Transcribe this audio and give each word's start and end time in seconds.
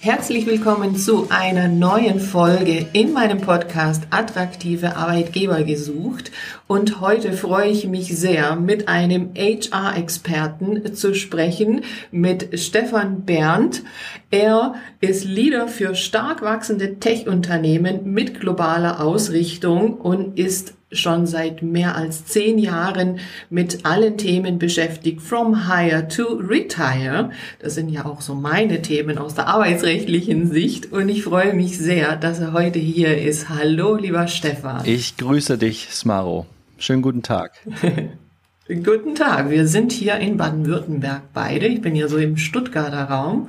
Herzlich 0.00 0.46
willkommen 0.46 0.94
zu 0.94 1.26
einer 1.28 1.66
neuen 1.66 2.20
Folge 2.20 2.86
in 2.92 3.12
meinem 3.12 3.40
Podcast 3.40 4.04
Attraktive 4.10 4.94
Arbeitgeber 4.94 5.64
gesucht. 5.64 6.30
Und 6.68 7.00
heute 7.00 7.32
freue 7.32 7.70
ich 7.70 7.84
mich 7.88 8.16
sehr, 8.16 8.54
mit 8.54 8.86
einem 8.86 9.30
HR-Experten 9.34 10.94
zu 10.94 11.16
sprechen, 11.16 11.82
mit 12.12 12.60
Stefan 12.60 13.24
Berndt. 13.24 13.82
Er 14.30 14.76
ist 15.00 15.24
Leader 15.24 15.66
für 15.66 15.96
stark 15.96 16.42
wachsende 16.42 17.00
Tech-Unternehmen 17.00 18.12
mit 18.12 18.38
globaler 18.38 19.00
Ausrichtung 19.00 19.94
und 19.94 20.38
ist 20.38 20.77
schon 20.90 21.26
seit 21.26 21.62
mehr 21.62 21.96
als 21.96 22.24
zehn 22.24 22.58
Jahren 22.58 23.20
mit 23.50 23.84
allen 23.84 24.16
Themen 24.16 24.58
beschäftigt, 24.58 25.20
from 25.20 25.68
hire 25.68 26.08
to 26.08 26.34
retire. 26.34 27.30
Das 27.58 27.74
sind 27.74 27.90
ja 27.90 28.06
auch 28.06 28.20
so 28.20 28.34
meine 28.34 28.82
Themen 28.82 29.18
aus 29.18 29.34
der 29.34 29.48
arbeitsrechtlichen 29.48 30.50
Sicht 30.50 30.92
und 30.92 31.08
ich 31.08 31.24
freue 31.24 31.52
mich 31.54 31.78
sehr, 31.78 32.16
dass 32.16 32.40
er 32.40 32.52
heute 32.52 32.78
hier 32.78 33.18
ist. 33.18 33.48
Hallo, 33.48 33.96
lieber 33.96 34.28
Stefan. 34.28 34.84
Ich 34.84 35.16
grüße 35.16 35.58
dich, 35.58 35.88
Smaro. 35.90 36.46
Schönen 36.78 37.02
guten 37.02 37.22
Tag. 37.22 37.52
Guten 38.68 39.14
Tag, 39.14 39.48
wir 39.48 39.66
sind 39.66 39.92
hier 39.92 40.16
in 40.16 40.36
Baden-Württemberg 40.36 41.22
beide. 41.32 41.66
Ich 41.66 41.80
bin 41.80 41.96
ja 41.96 42.06
so 42.06 42.18
im 42.18 42.36
Stuttgarter 42.36 43.04
Raum 43.04 43.48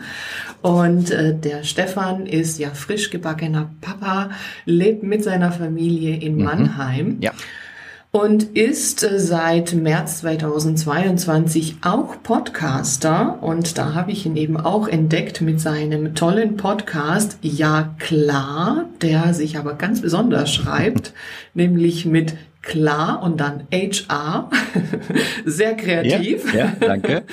und 0.62 1.12
äh, 1.12 1.36
der 1.38 1.66
Stefan 1.66 2.26
ist 2.26 2.58
ja 2.58 2.70
frisch 2.70 3.10
gebackener 3.10 3.70
Papa, 3.82 4.30
lebt 4.64 5.04
mit 5.04 5.22
seiner 5.26 5.52
Familie 5.52 6.16
in 6.16 6.38
mhm. 6.38 6.44
Mannheim. 6.46 7.18
Ja. 7.20 7.34
Und 8.12 8.56
ist 8.58 9.04
äh, 9.04 9.20
seit 9.20 9.74
März 9.74 10.22
2022 10.22 11.80
auch 11.82 12.24
Podcaster. 12.24 13.44
Und 13.44 13.78
da 13.78 13.94
habe 13.94 14.14
ich 14.14 14.26
ihn 14.26 14.38
eben 14.38 14.56
auch 14.56 14.88
entdeckt 14.88 15.42
mit 15.42 15.60
seinem 15.60 16.16
tollen 16.16 16.56
Podcast 16.56 17.38
Ja 17.42 17.94
klar, 18.00 18.86
der 19.02 19.34
sich 19.34 19.58
aber 19.58 19.74
ganz 19.74 20.02
besonders 20.02 20.54
schreibt, 20.54 21.12
nämlich 21.54 22.06
mit 22.06 22.36
klar 22.62 23.22
und 23.24 23.40
dann 23.40 23.68
HR. 23.72 24.50
sehr 25.46 25.76
kreativ. 25.76 26.54
Ja, 26.54 26.60
ja 26.60 26.72
danke. 26.80 27.24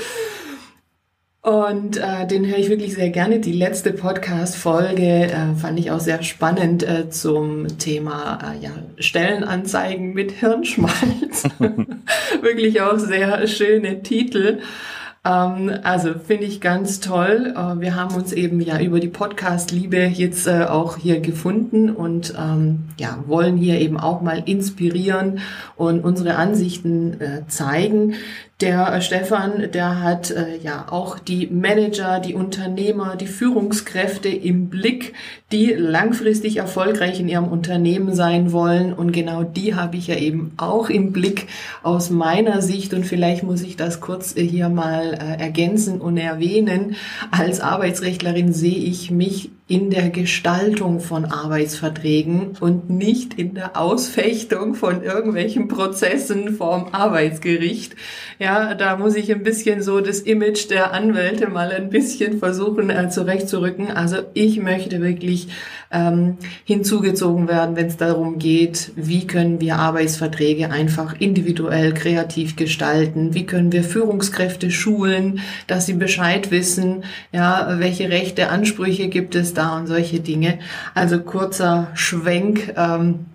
Und 1.47 1.99
äh, 1.99 2.27
den 2.27 2.45
höre 2.45 2.59
ich 2.59 2.71
wirklich 2.71 2.95
sehr 2.95 3.11
gerne. 3.11 3.39
Die 3.39 3.53
letzte 3.53 3.93
Podcast-Folge 3.93 5.31
äh, 5.31 5.55
fand 5.55 5.79
ich 5.79 5.93
auch 5.93 6.01
sehr 6.01 6.25
spannend 6.25 6.83
äh, 6.83 7.09
zum 7.09 7.79
Thema 7.79 8.41
äh, 8.43 8.65
ja, 8.65 8.71
Stellenanzeigen 8.99 10.13
mit 10.13 10.33
Hirnschmalz. 10.33 11.45
wirklich 12.41 12.81
auch 12.81 12.99
sehr 12.99 13.47
schöne 13.47 14.03
Titel. 14.03 14.59
Ähm, 15.27 15.73
also 15.83 16.15
finde 16.15 16.45
ich 16.45 16.61
ganz 16.61 17.01
toll. 17.01 17.55
Äh, 17.57 17.81
wir 17.81 17.97
haben 17.97 18.15
uns 18.15 18.33
eben 18.33 18.61
ja 18.61 18.81
über 18.81 19.01
die 19.01 19.09
Podcast-Liebe 19.09 19.97
jetzt 19.97 20.47
äh, 20.47 20.65
auch 20.65 20.97
hier 20.97 21.21
gefunden 21.21 21.91
und 21.91 22.35
ähm, 22.39 22.85
ja, 22.99 23.19
wollen 23.27 23.57
hier 23.57 23.81
eben 23.81 23.99
auch 23.99 24.21
mal 24.21 24.43
inspirieren 24.47 25.41
und 25.75 26.05
unsere 26.05 26.37
Ansichten 26.37 27.21
äh, 27.21 27.43
zeigen. 27.49 28.15
Der 28.63 28.91
äh, 28.91 29.03
Stefan, 29.03 29.71
der 29.71 30.03
hat 30.03 30.31
äh, 30.31 30.57
ja 30.57 30.87
auch 30.89 31.19
die 31.19 31.47
Manager, 31.49 32.21
die 32.21 32.33
Unternehmer, 32.33 33.17
die 33.17 33.27
Führungskräfte 33.27 34.31
im 34.31 34.71
Blick, 34.71 35.13
die 35.53 35.75
langfristig 35.75 36.57
erfolgreich 36.57 37.21
in 37.21 37.29
ihrem 37.29 37.49
Unternehmen 37.49 38.15
sein 38.15 38.53
wollen. 38.53 38.95
Und 38.95 39.13
genau 39.13 39.43
die 39.43 39.75
habe 39.75 39.99
ich 39.99 40.07
ja 40.07 40.17
eben 40.17 40.53
auch 40.57 40.89
im 40.89 41.13
Blick 41.13 41.49
aus 41.83 42.09
meiner 42.09 42.63
Sicht. 42.63 42.95
Und 42.95 43.05
vielleicht 43.05 43.43
muss 43.43 43.61
ich 43.61 43.77
das 43.77 44.01
kurz 44.01 44.35
äh, 44.35 44.43
hier 44.43 44.71
mal 44.71 45.13
äh, 45.13 45.39
ergänzen 45.39 46.01
und 46.01 46.17
erwähnen. 46.17 46.97
Als 47.31 47.61
Arbeitsrechtlerin 47.61 48.55
sehe 48.55 48.79
ich 48.79 49.11
mich 49.11 49.51
in 49.69 49.91
der 49.91 50.11
Gestaltung 50.11 51.01
von 51.01 51.25
Arbeitsverträgen 51.25 52.57
und 52.61 52.89
nicht 52.89 53.35
in 53.35 53.55
der 53.55 53.77
Ausfechtung 53.77 54.77
von 54.77 55.03
irgendwelchen 55.03 55.67
Prozessen 55.67 56.55
vorm 56.55 56.91
Arbeitsgericht. 56.93 57.97
Ja, 58.39 58.46
da 58.47 58.97
muss 58.97 59.17
ich 59.17 59.33
ein 59.33 59.43
bisschen 59.43 59.83
so 59.83 60.01
das 60.01 60.21
Image 60.21 60.71
der 60.71 60.93
Anwälte 60.93 61.49
mal 61.49 61.73
ein 61.73 61.91
bisschen 61.91 62.39
versuchen 62.39 62.91
äh, 62.91 63.09
zurechtzurücken. 63.09 63.91
Also 63.91 64.19
ich 64.35 64.61
möchte 64.61 65.01
wirklich 65.01 65.49
ähm, 65.91 66.39
hinzugezogen 66.65 67.49
werden, 67.49 67.75
wenn 67.75 67.87
es 67.87 67.97
darum 67.97 68.39
geht, 68.39 68.93
wie 68.95 69.27
können 69.27 69.61
wir 69.61 69.77
Arbeitsverträge 69.77 70.71
einfach 70.71 71.17
individuell 71.19 71.93
kreativ 71.93 72.57
gestalten, 72.57 73.35
wie 73.35 73.47
können 73.47 73.73
wir 73.73 73.83
Führungskräfte 73.83 74.71
schulen, 74.71 75.41
dass 75.67 75.87
sie 75.87 75.95
Bescheid 75.95 76.51
wissen, 76.51 77.05
ja, 77.33 77.77
welche 77.79 78.11
Rechte, 78.11 78.49
Ansprüche 78.51 79.09
gibt 79.09 79.35
es 79.35 79.55
da 79.55 79.77
und 79.77 79.89
solche 79.89 80.21
Dinge. 80.21 80.59
Also 80.95 81.21
kurzer 81.21 81.89
Schwenk. 81.95 82.75
Ähm, 82.77 83.27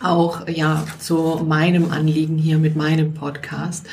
auch 0.00 0.48
ja 0.48 0.84
zu 0.98 1.42
meinem 1.46 1.90
Anliegen 1.90 2.36
hier 2.36 2.58
mit 2.58 2.76
meinem 2.76 3.14
Podcast. 3.14 3.86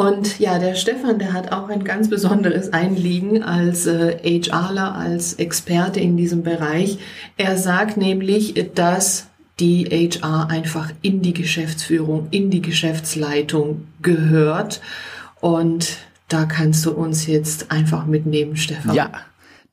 Und 0.00 0.38
ja, 0.38 0.58
der 0.58 0.76
Stefan, 0.76 1.18
der 1.18 1.34
hat 1.34 1.52
auch 1.52 1.68
ein 1.68 1.84
ganz 1.84 2.08
besonderes 2.08 2.72
Einliegen 2.72 3.42
als 3.42 3.84
äh, 3.84 4.16
HRler, 4.24 4.94
als 4.94 5.34
Experte 5.34 6.00
in 6.00 6.16
diesem 6.16 6.42
Bereich. 6.42 6.96
Er 7.36 7.58
sagt 7.58 7.98
nämlich, 7.98 8.54
dass 8.74 9.26
die 9.58 9.84
HR 9.84 10.48
einfach 10.48 10.90
in 11.02 11.20
die 11.20 11.34
Geschäftsführung, 11.34 12.28
in 12.30 12.48
die 12.48 12.62
Geschäftsleitung 12.62 13.88
gehört. 14.00 14.80
Und 15.42 15.98
da 16.28 16.46
kannst 16.46 16.86
du 16.86 16.92
uns 16.92 17.26
jetzt 17.26 17.70
einfach 17.70 18.06
mitnehmen, 18.06 18.56
Stefan. 18.56 18.94
Ja, 18.94 19.10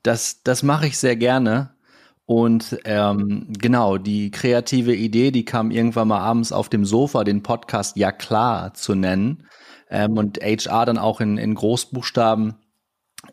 das, 0.02 0.42
das 0.44 0.62
mache 0.62 0.88
ich 0.88 0.98
sehr 0.98 1.16
gerne. 1.16 1.70
Und 2.26 2.78
ähm, 2.84 3.46
genau, 3.58 3.96
die 3.96 4.30
kreative 4.30 4.94
Idee, 4.94 5.30
die 5.30 5.46
kam 5.46 5.70
irgendwann 5.70 6.08
mal 6.08 6.20
abends 6.20 6.52
auf 6.52 6.68
dem 6.68 6.84
Sofa, 6.84 7.24
den 7.24 7.42
Podcast 7.42 7.96
Ja 7.96 8.12
klar 8.12 8.74
zu 8.74 8.94
nennen 8.94 9.44
ähm, 9.90 10.16
und 10.16 10.38
HR 10.38 10.86
dann 10.86 10.98
auch 10.98 11.20
in, 11.20 11.38
in 11.38 11.54
Großbuchstaben. 11.54 12.54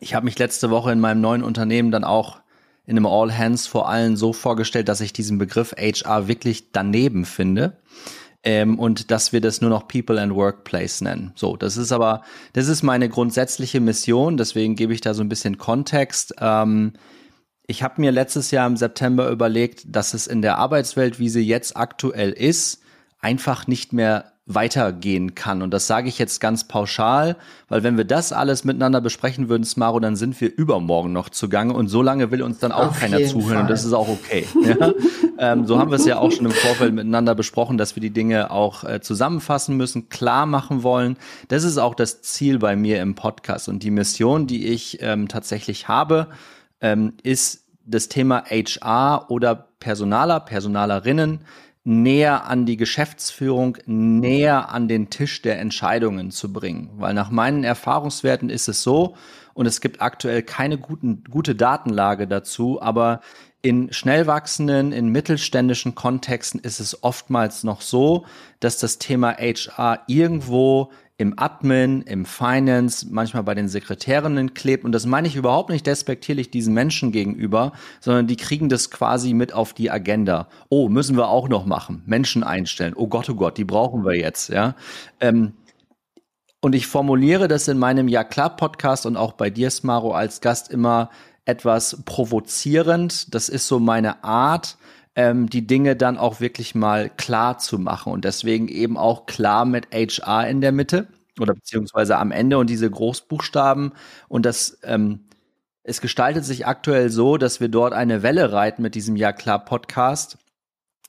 Ich 0.00 0.14
habe 0.14 0.24
mich 0.24 0.38
letzte 0.38 0.70
Woche 0.70 0.92
in 0.92 1.00
meinem 1.00 1.20
neuen 1.20 1.42
Unternehmen 1.42 1.90
dann 1.90 2.04
auch 2.04 2.40
in 2.86 2.96
einem 2.96 3.06
All 3.06 3.36
Hands 3.36 3.66
vor 3.66 3.88
allen 3.88 4.16
so 4.16 4.32
vorgestellt, 4.32 4.88
dass 4.88 5.00
ich 5.00 5.12
diesen 5.12 5.38
Begriff 5.38 5.74
HR 5.76 6.28
wirklich 6.28 6.72
daneben 6.72 7.24
finde. 7.24 7.78
Ähm, 8.42 8.78
und 8.78 9.10
dass 9.10 9.32
wir 9.32 9.40
das 9.40 9.60
nur 9.60 9.70
noch 9.70 9.88
People 9.88 10.20
and 10.20 10.32
Workplace 10.32 11.00
nennen. 11.00 11.32
So, 11.34 11.56
das 11.56 11.76
ist 11.76 11.90
aber, 11.90 12.22
das 12.52 12.68
ist 12.68 12.84
meine 12.84 13.08
grundsätzliche 13.08 13.80
Mission, 13.80 14.36
deswegen 14.36 14.76
gebe 14.76 14.94
ich 14.94 15.00
da 15.00 15.14
so 15.14 15.22
ein 15.24 15.28
bisschen 15.28 15.58
Kontext. 15.58 16.34
Ähm, 16.38 16.92
ich 17.66 17.82
habe 17.82 18.00
mir 18.00 18.12
letztes 18.12 18.52
Jahr 18.52 18.68
im 18.68 18.76
September 18.76 19.30
überlegt, 19.30 19.84
dass 19.88 20.14
es 20.14 20.28
in 20.28 20.42
der 20.42 20.58
Arbeitswelt, 20.58 21.18
wie 21.18 21.28
sie 21.28 21.40
jetzt 21.40 21.76
aktuell 21.76 22.30
ist, 22.30 22.82
einfach 23.26 23.66
nicht 23.66 23.92
mehr 23.92 24.26
weitergehen 24.48 25.34
kann. 25.34 25.60
Und 25.60 25.74
das 25.74 25.88
sage 25.88 26.08
ich 26.08 26.20
jetzt 26.20 26.40
ganz 26.40 26.68
pauschal, 26.68 27.34
weil 27.68 27.82
wenn 27.82 27.96
wir 27.96 28.04
das 28.04 28.32
alles 28.32 28.62
miteinander 28.62 29.00
besprechen 29.00 29.48
würden, 29.48 29.64
Smaro, 29.64 29.98
dann 29.98 30.14
sind 30.14 30.40
wir 30.40 30.56
übermorgen 30.56 31.12
noch 31.12 31.28
zugange 31.30 31.74
und 31.74 31.88
so 31.88 32.02
lange 32.02 32.30
will 32.30 32.40
uns 32.42 32.60
dann 32.60 32.70
auch 32.70 32.90
Auf 32.90 33.00
keiner 33.00 33.24
zuhören 33.24 33.54
Fall. 33.54 33.60
und 33.62 33.70
das 33.70 33.84
ist 33.84 33.92
auch 33.92 34.08
okay. 34.08 34.46
ja? 34.62 34.92
ähm, 35.40 35.66
so 35.66 35.80
haben 35.80 35.90
wir 35.90 35.96
es 35.96 36.06
ja 36.06 36.20
auch 36.20 36.30
schon 36.30 36.46
im 36.46 36.52
Vorfeld 36.52 36.94
miteinander 36.94 37.34
besprochen, 37.34 37.78
dass 37.78 37.96
wir 37.96 38.00
die 38.00 38.12
Dinge 38.12 38.52
auch 38.52 38.84
äh, 38.84 39.00
zusammenfassen 39.00 39.76
müssen, 39.76 40.08
klar 40.08 40.46
machen 40.46 40.84
wollen. 40.84 41.16
Das 41.48 41.64
ist 41.64 41.78
auch 41.78 41.96
das 41.96 42.22
Ziel 42.22 42.60
bei 42.60 42.76
mir 42.76 43.02
im 43.02 43.16
Podcast 43.16 43.68
und 43.68 43.82
die 43.82 43.90
Mission, 43.90 44.46
die 44.46 44.68
ich 44.68 44.98
ähm, 45.02 45.26
tatsächlich 45.26 45.88
habe, 45.88 46.28
ähm, 46.80 47.14
ist 47.24 47.64
das 47.84 48.08
Thema 48.08 48.44
HR 48.48 49.28
oder 49.28 49.56
Personaler, 49.80 50.38
Personalerinnen 50.38 51.40
näher 51.86 52.46
an 52.46 52.66
die 52.66 52.76
Geschäftsführung, 52.76 53.78
näher 53.86 54.70
an 54.70 54.88
den 54.88 55.08
Tisch 55.08 55.40
der 55.40 55.60
Entscheidungen 55.60 56.32
zu 56.32 56.52
bringen. 56.52 56.90
Weil 56.96 57.14
nach 57.14 57.30
meinen 57.30 57.62
Erfahrungswerten 57.62 58.50
ist 58.50 58.68
es 58.68 58.82
so, 58.82 59.14
und 59.54 59.66
es 59.66 59.80
gibt 59.80 60.02
aktuell 60.02 60.42
keine 60.42 60.76
guten, 60.76 61.24
gute 61.30 61.54
Datenlage 61.54 62.26
dazu, 62.26 62.82
aber 62.82 63.20
in 63.62 63.92
schnell 63.92 64.26
wachsenden, 64.26 64.92
in 64.92 65.08
mittelständischen 65.08 65.94
Kontexten 65.94 66.60
ist 66.60 66.78
es 66.78 67.02
oftmals 67.02 67.64
noch 67.64 67.80
so, 67.80 68.26
dass 68.60 68.78
das 68.78 68.98
Thema 68.98 69.36
HR 69.38 70.02
irgendwo 70.08 70.90
im 71.18 71.38
Admin, 71.38 72.02
im 72.02 72.26
Finance, 72.26 73.06
manchmal 73.10 73.42
bei 73.42 73.54
den 73.54 73.68
Sekretärinnen 73.68 74.52
klebt. 74.52 74.84
Und 74.84 74.92
das 74.92 75.06
meine 75.06 75.28
ich 75.28 75.36
überhaupt 75.36 75.70
nicht 75.70 75.86
despektierlich 75.86 76.50
diesen 76.50 76.74
Menschen 76.74 77.10
gegenüber, 77.10 77.72
sondern 78.00 78.26
die 78.26 78.36
kriegen 78.36 78.68
das 78.68 78.90
quasi 78.90 79.32
mit 79.32 79.54
auf 79.54 79.72
die 79.72 79.90
Agenda. 79.90 80.48
Oh, 80.68 80.88
müssen 80.88 81.16
wir 81.16 81.28
auch 81.28 81.48
noch 81.48 81.64
machen. 81.64 82.02
Menschen 82.04 82.44
einstellen. 82.44 82.92
Oh 82.94 83.06
Gott, 83.06 83.30
oh 83.30 83.34
Gott, 83.34 83.56
die 83.56 83.64
brauchen 83.64 84.04
wir 84.04 84.14
jetzt, 84.14 84.50
ja. 84.50 84.74
Ähm, 85.20 85.54
und 86.60 86.74
ich 86.74 86.86
formuliere 86.86 87.48
das 87.48 87.68
in 87.68 87.78
meinem 87.78 88.08
Ja 88.08 88.24
klar 88.24 88.56
Podcast 88.56 89.06
und 89.06 89.16
auch 89.16 89.32
bei 89.32 89.50
dir, 89.50 89.70
Smaro, 89.70 90.12
als 90.12 90.40
Gast 90.40 90.70
immer 90.70 91.10
etwas 91.46 92.02
provozierend. 92.04 93.34
Das 93.34 93.48
ist 93.48 93.68
so 93.68 93.78
meine 93.78 94.22
Art, 94.24 94.76
ähm, 95.16 95.48
die 95.50 95.66
Dinge 95.66 95.96
dann 95.96 96.18
auch 96.18 96.40
wirklich 96.40 96.74
mal 96.74 97.10
klar 97.10 97.58
zu 97.58 97.78
machen 97.78 98.12
und 98.12 98.24
deswegen 98.24 98.68
eben 98.68 98.96
auch 98.96 99.26
klar 99.26 99.64
mit 99.64 99.88
HR 99.92 100.46
in 100.46 100.60
der 100.60 100.72
Mitte 100.72 101.08
oder 101.40 101.54
beziehungsweise 101.54 102.18
am 102.18 102.30
Ende 102.30 102.58
und 102.58 102.70
diese 102.70 102.90
Großbuchstaben 102.90 103.92
und 104.28 104.46
das 104.46 104.78
ähm, 104.84 105.26
es 105.88 106.00
gestaltet 106.00 106.44
sich 106.44 106.66
aktuell 106.66 107.10
so, 107.10 107.36
dass 107.36 107.60
wir 107.60 107.68
dort 107.68 107.92
eine 107.92 108.24
Welle 108.24 108.52
reiten 108.52 108.82
mit 108.82 108.96
diesem 108.96 109.14
Ja 109.14 109.32
klar 109.32 109.64
Podcast, 109.64 110.36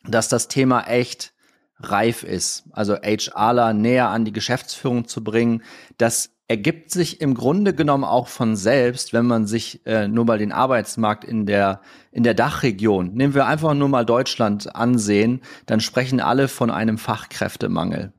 dass 0.03 0.29
das 0.29 0.47
Thema 0.49 0.83
echt 0.87 1.33
reif 1.79 2.23
ist. 2.23 2.65
Also 2.71 2.95
HRler 2.95 3.73
näher 3.73 4.09
an 4.09 4.23
die 4.23 4.31
Geschäftsführung 4.31 5.07
zu 5.07 5.23
bringen, 5.23 5.63
das 5.97 6.36
ergibt 6.47 6.91
sich 6.91 7.19
im 7.19 7.33
Grunde 7.33 7.73
genommen 7.73 8.03
auch 8.03 8.27
von 8.27 8.55
selbst, 8.55 9.11
wenn 9.11 9.25
man 9.25 9.47
sich 9.47 9.85
äh, 9.85 10.07
nur 10.07 10.25
mal 10.25 10.37
den 10.37 10.51
Arbeitsmarkt 10.51 11.25
in 11.25 11.45
der 11.45 11.81
in 12.11 12.23
der 12.23 12.33
Dachregion, 12.33 13.13
nehmen 13.13 13.35
wir 13.35 13.45
einfach 13.45 13.73
nur 13.73 13.89
mal 13.89 14.05
Deutschland 14.05 14.75
ansehen, 14.75 15.41
dann 15.65 15.81
sprechen 15.81 16.19
alle 16.19 16.47
von 16.47 16.71
einem 16.71 16.97
Fachkräftemangel. 16.97 18.11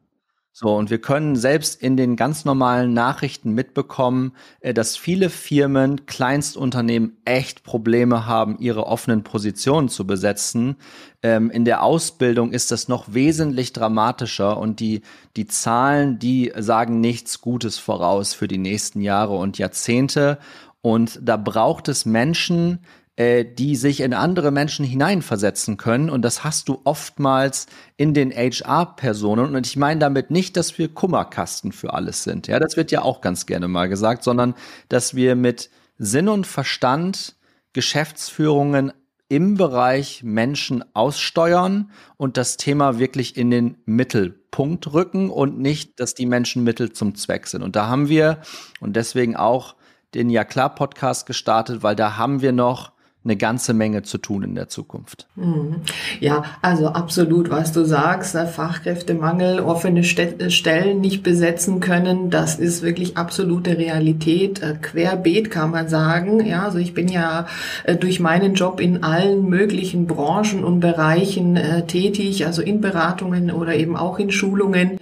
So, 0.60 0.74
und 0.74 0.90
wir 0.90 1.00
können 1.00 1.36
selbst 1.36 1.80
in 1.80 1.96
den 1.96 2.16
ganz 2.16 2.44
normalen 2.44 2.92
Nachrichten 2.92 3.52
mitbekommen, 3.52 4.32
äh, 4.58 4.74
dass 4.74 4.96
viele 4.96 5.30
Firmen, 5.30 6.04
Kleinstunternehmen 6.06 7.16
echt 7.24 7.62
Probleme 7.62 8.26
haben, 8.26 8.58
ihre 8.58 8.88
offenen 8.88 9.22
Positionen 9.22 9.88
zu 9.88 10.04
besetzen. 10.04 10.74
Ähm, 11.22 11.48
in 11.50 11.64
der 11.64 11.84
Ausbildung 11.84 12.50
ist 12.50 12.72
das 12.72 12.88
noch 12.88 13.14
wesentlich 13.14 13.72
dramatischer 13.72 14.58
und 14.58 14.80
die, 14.80 15.02
die 15.36 15.46
Zahlen, 15.46 16.18
die 16.18 16.52
sagen 16.58 17.00
nichts 17.00 17.40
Gutes 17.40 17.78
voraus 17.78 18.34
für 18.34 18.48
die 18.48 18.58
nächsten 18.58 19.00
Jahre 19.00 19.36
und 19.36 19.58
Jahrzehnte. 19.58 20.38
Und 20.80 21.20
da 21.22 21.36
braucht 21.36 21.86
es 21.86 22.04
Menschen, 22.04 22.80
äh, 23.18 23.44
die 23.44 23.74
sich 23.74 24.00
in 24.00 24.14
andere 24.14 24.52
Menschen 24.52 24.84
hineinversetzen 24.84 25.76
können. 25.76 26.08
Und 26.08 26.22
das 26.22 26.44
hast 26.44 26.68
du 26.68 26.80
oftmals 26.84 27.66
in 27.96 28.14
den 28.14 28.30
HR-Personen. 28.30 29.56
Und 29.56 29.66
ich 29.66 29.76
meine 29.76 29.98
damit 29.98 30.30
nicht, 30.30 30.56
dass 30.56 30.78
wir 30.78 30.94
Kummerkasten 30.94 31.72
für 31.72 31.94
alles 31.94 32.22
sind. 32.22 32.46
Ja, 32.46 32.60
das 32.60 32.76
wird 32.76 32.92
ja 32.92 33.02
auch 33.02 33.20
ganz 33.20 33.46
gerne 33.46 33.66
mal 33.66 33.88
gesagt, 33.88 34.22
sondern 34.22 34.54
dass 34.88 35.16
wir 35.16 35.34
mit 35.34 35.68
Sinn 35.96 36.28
und 36.28 36.46
Verstand 36.46 37.34
Geschäftsführungen 37.72 38.92
im 39.28 39.56
Bereich 39.56 40.22
Menschen 40.22 40.84
aussteuern 40.94 41.90
und 42.18 42.36
das 42.36 42.56
Thema 42.56 43.00
wirklich 43.00 43.36
in 43.36 43.50
den 43.50 43.78
Mittelpunkt 43.84 44.92
rücken 44.92 45.28
und 45.30 45.58
nicht, 45.58 45.98
dass 45.98 46.14
die 46.14 46.26
Menschen 46.26 46.62
Mittel 46.62 46.92
zum 46.92 47.16
Zweck 47.16 47.48
sind. 47.48 47.64
Und 47.64 47.74
da 47.74 47.88
haben 47.88 48.08
wir 48.08 48.38
und 48.78 48.94
deswegen 48.94 49.34
auch 49.34 49.74
den 50.14 50.30
Ja 50.30 50.44
klar 50.44 50.72
Podcast 50.72 51.26
gestartet, 51.26 51.82
weil 51.82 51.96
da 51.96 52.16
haben 52.16 52.42
wir 52.42 52.52
noch 52.52 52.92
eine 53.28 53.36
ganze 53.36 53.74
Menge 53.74 54.02
zu 54.02 54.18
tun 54.18 54.42
in 54.42 54.54
der 54.54 54.68
Zukunft. 54.68 55.26
Mhm. 55.36 55.82
Ja, 56.20 56.44
also 56.62 56.88
absolut, 56.88 57.50
was 57.50 57.72
du 57.72 57.84
sagst, 57.84 58.36
Fachkräftemangel, 58.36 59.60
offene 59.60 60.02
Stellen 60.02 61.00
nicht 61.00 61.22
besetzen 61.22 61.80
können, 61.80 62.30
das 62.30 62.58
ist 62.58 62.82
wirklich 62.82 63.16
absolute 63.16 63.76
Realität. 63.76 64.62
Äh, 64.62 64.76
querbeet 64.80 65.50
kann 65.50 65.70
man 65.70 65.88
sagen. 65.88 66.44
Ja, 66.44 66.64
also 66.64 66.78
ich 66.78 66.94
bin 66.94 67.08
ja 67.08 67.46
äh, 67.84 67.96
durch 67.96 68.18
meinen 68.18 68.54
Job 68.54 68.80
in 68.80 69.02
allen 69.02 69.48
möglichen 69.48 70.06
Branchen 70.06 70.64
und 70.64 70.80
Bereichen 70.80 71.56
äh, 71.56 71.86
tätig, 71.86 72.46
also 72.46 72.62
in 72.62 72.80
Beratungen 72.80 73.50
oder 73.50 73.74
eben 73.74 73.96
auch 73.96 74.18
in 74.18 74.30
Schulungen. 74.30 74.98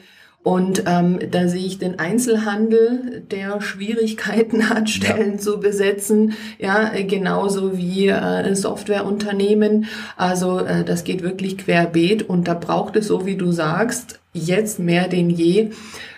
Und 0.46 0.84
ähm, 0.86 1.18
da 1.32 1.48
sehe 1.48 1.66
ich 1.66 1.80
den 1.80 1.98
Einzelhandel, 1.98 3.24
der 3.32 3.60
Schwierigkeiten 3.60 4.68
hat, 4.70 4.88
Stellen 4.88 5.32
ja. 5.32 5.38
zu 5.38 5.58
besetzen, 5.58 6.34
ja, 6.60 6.92
genauso 7.02 7.76
wie 7.76 8.06
äh, 8.06 8.54
Softwareunternehmen. 8.54 9.86
Also 10.16 10.60
äh, 10.60 10.84
das 10.84 11.02
geht 11.02 11.24
wirklich 11.24 11.58
querbeet 11.58 12.28
und 12.28 12.46
da 12.46 12.54
braucht 12.54 12.94
es, 12.94 13.08
so 13.08 13.26
wie 13.26 13.34
du 13.34 13.50
sagst, 13.50 14.20
jetzt 14.34 14.78
mehr 14.78 15.08
denn 15.08 15.30
je 15.30 15.70